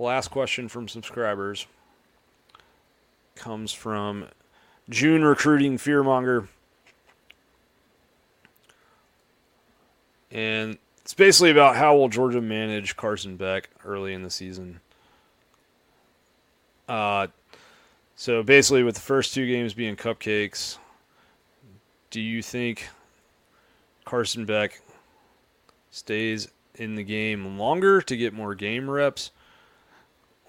[0.00, 1.66] Last question from subscribers
[3.38, 4.26] comes from
[4.90, 6.48] June Recruiting Fearmonger.
[10.30, 14.80] And it's basically about how will Georgia manage Carson Beck early in the season.
[16.86, 17.28] Uh,
[18.14, 20.78] so basically, with the first two games being cupcakes,
[22.10, 22.88] do you think
[24.04, 24.80] Carson Beck
[25.90, 29.30] stays in the game longer to get more game reps?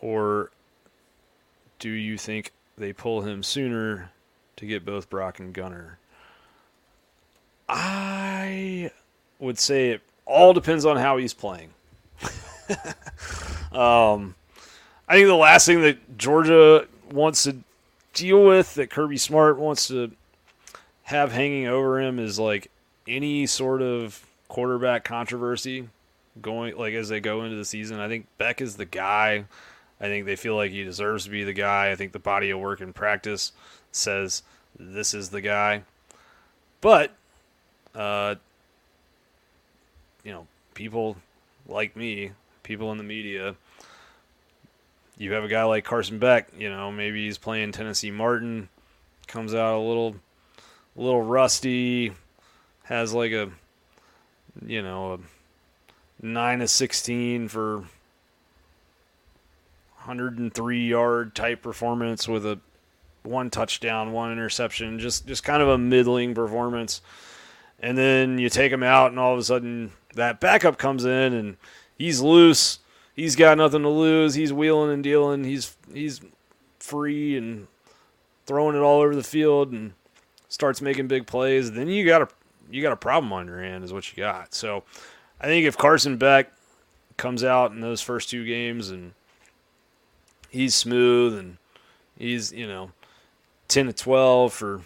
[0.02, 0.52] Or
[1.80, 4.12] do you think they pull him sooner
[4.56, 6.00] to get both Brock and Gunnar.
[7.68, 8.92] I
[9.40, 11.70] would say it all depends on how he's playing.
[13.72, 14.36] um,
[15.08, 17.58] I think the last thing that Georgia wants to
[18.14, 20.12] deal with, that Kirby Smart wants to
[21.04, 22.72] have hanging over him, is like
[23.08, 25.88] any sort of quarterback controversy
[26.42, 28.00] going like as they go into the season.
[28.00, 29.46] I think Beck is the guy.
[30.02, 31.92] I think they feel like he deserves to be the guy.
[31.92, 33.52] I think the body of work in practice
[33.92, 34.44] says
[34.78, 35.84] this is the guy.
[36.82, 37.12] But
[37.94, 38.36] uh,
[40.24, 41.18] you know, people
[41.68, 42.32] like me,
[42.64, 43.56] people in the media,
[45.18, 48.70] you have a guy like Carson Beck, you know, maybe he's playing Tennessee Martin,
[49.28, 50.16] comes out a little
[50.98, 52.14] a little rusty,
[52.84, 53.52] has like a
[54.66, 57.86] you know, a 9 of 16 for
[60.10, 62.60] 103 yard type performance with a
[63.22, 67.02] one touchdown, one interception, just just kind of a middling performance.
[67.80, 71.34] And then you take him out, and all of a sudden that backup comes in,
[71.34, 71.58] and
[71.96, 72.80] he's loose.
[73.16, 74.34] He's got nothing to lose.
[74.34, 75.44] He's wheeling and dealing.
[75.44, 76.22] He's he's
[76.80, 77.68] free and
[78.48, 79.94] throwing it all over the field, and
[80.48, 81.72] starts making big plays.
[81.72, 82.28] Then you got a
[82.72, 84.56] you got a problem on your hand, is what you got.
[84.56, 84.84] So
[85.40, 86.52] I think if Carson Beck
[87.16, 89.14] comes out in those first two games and
[90.50, 91.58] he's smooth and
[92.18, 92.92] he's you know
[93.70, 94.82] 10 to 12 for a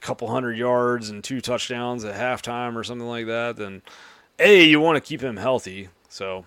[0.00, 3.80] couple hundred yards and two touchdowns at halftime or something like that, then
[4.38, 5.88] A, you want to keep him healthy.
[6.08, 6.44] So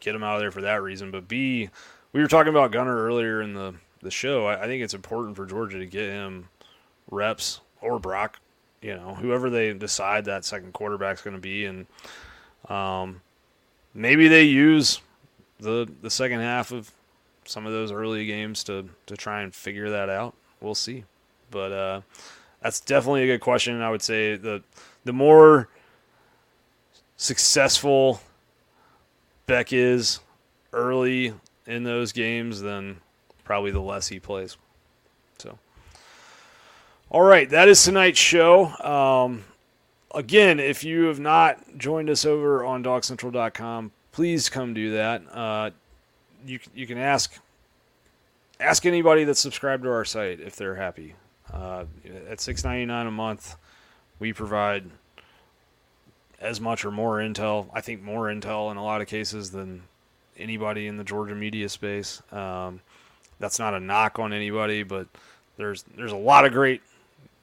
[0.00, 1.10] get him out of there for that reason.
[1.10, 1.70] But B,
[2.12, 4.46] we were talking about Gunnar earlier in the, the show.
[4.46, 6.48] I, I think it's important for Georgia to get him
[7.10, 8.38] reps or Brock,
[8.82, 11.64] you know, whoever they decide that second quarterback's going to be.
[11.64, 11.86] And
[12.68, 13.22] um,
[13.94, 15.00] maybe they use
[15.60, 16.90] the the second half of
[17.44, 20.34] some of those early games to to try and figure that out.
[20.60, 21.04] We'll see,
[21.50, 22.00] but uh,
[22.60, 23.80] that's definitely a good question.
[23.80, 24.62] I would say the
[25.04, 25.68] the more
[27.16, 28.20] successful
[29.46, 30.20] Beck is
[30.72, 31.32] early
[31.66, 32.98] in those games, then
[33.44, 34.56] probably the less he plays.
[35.38, 35.58] So,
[37.10, 38.66] all right, that is tonight's show.
[38.78, 39.44] Um,
[40.14, 45.22] again, if you have not joined us over on DawgsCentral.com, please come do that.
[45.30, 45.70] Uh,
[46.46, 47.38] you you can ask
[48.58, 51.14] ask anybody that's subscribed to our site if they're happy.
[51.52, 51.84] Uh,
[52.30, 53.56] at six ninety nine a month,
[54.18, 54.84] we provide
[56.40, 57.68] as much or more intel.
[57.74, 59.82] I think more intel in a lot of cases than
[60.38, 62.22] anybody in the Georgia media space.
[62.32, 62.80] Um,
[63.38, 65.08] that's not a knock on anybody, but
[65.58, 66.80] there's there's a lot of great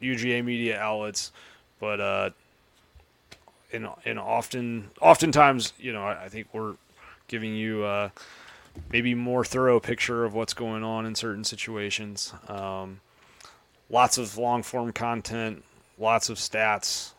[0.01, 1.33] UGA media outlets,
[1.79, 2.29] but uh,
[3.73, 6.75] in in often oftentimes you know I, I think we're
[7.27, 8.09] giving you uh,
[8.91, 12.33] maybe more thorough picture of what's going on in certain situations.
[12.47, 13.01] Um,
[13.89, 15.63] lots of long form content,
[15.97, 17.11] lots of stats,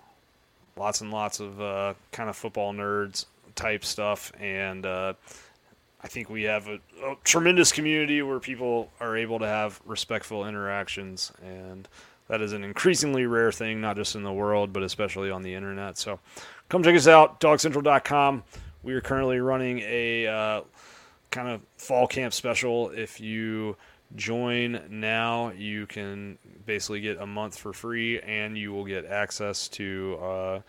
[0.76, 5.14] lots and lots of uh, kind of football nerds type stuff, and uh,
[6.02, 10.46] I think we have a, a, tremendous community where people are able to have respectful
[10.46, 11.88] interactions, and
[12.28, 15.54] that is an increasingly rare thing, not just in the world, but especially on the
[15.54, 15.98] internet.
[15.98, 16.20] So
[16.68, 18.42] come check us out, dawgscentral.com.
[18.82, 20.60] We are currently running a uh,
[21.30, 22.90] kind of fall camp special.
[22.90, 23.76] If you
[24.16, 29.68] join now, you can basically get a month for free, and you will get access
[29.68, 30.60] to uh,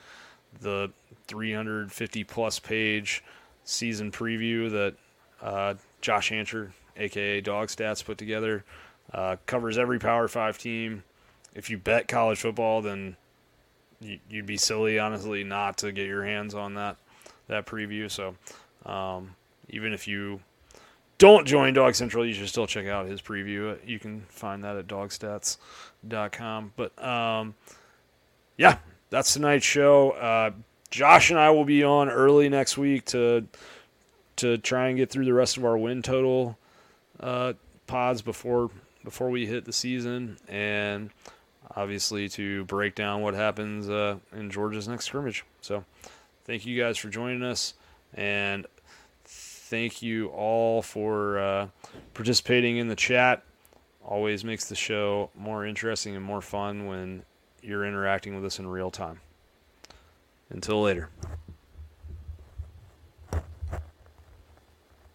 [0.62, 0.92] the
[1.28, 3.24] 350 plus page
[3.64, 4.96] season preview that
[5.42, 8.64] uh, Josh Hancher, aka DawgStats, put together.
[9.14, 11.04] Uh, covers every Power Five team.
[11.56, 13.16] If you bet college football, then
[14.30, 16.98] you'd be silly, honestly, not to get your hands on that
[17.48, 18.10] that preview.
[18.10, 18.36] So,
[18.90, 19.36] um,
[19.70, 20.42] even if you
[21.18, 23.78] don't join DawgsCentral, you should still check out his preview.
[23.86, 26.74] You can find that at dawgstats.com.
[26.76, 27.56] But um,
[28.58, 28.78] yeah,
[29.10, 30.12] that's tonight's show.
[30.12, 30.52] Uh,
[30.90, 33.48] Josh and I will be on early next week to
[34.38, 36.58] to try and get through the rest of our win total
[37.20, 37.54] uh,
[37.88, 38.70] pods before
[39.04, 41.12] before we hit the season, and
[41.76, 45.44] obviously to break down what happens uh, in Georgia's next scrimmage.
[45.62, 45.84] So,
[46.46, 47.74] thank you guys for joining us,
[48.14, 48.66] and
[49.26, 51.68] thank you all for uh,
[52.14, 53.44] participating in the chat.
[54.04, 57.24] Always makes the show more interesting and more fun when
[57.62, 59.20] you're interacting with us in real time.
[60.50, 61.10] Until later.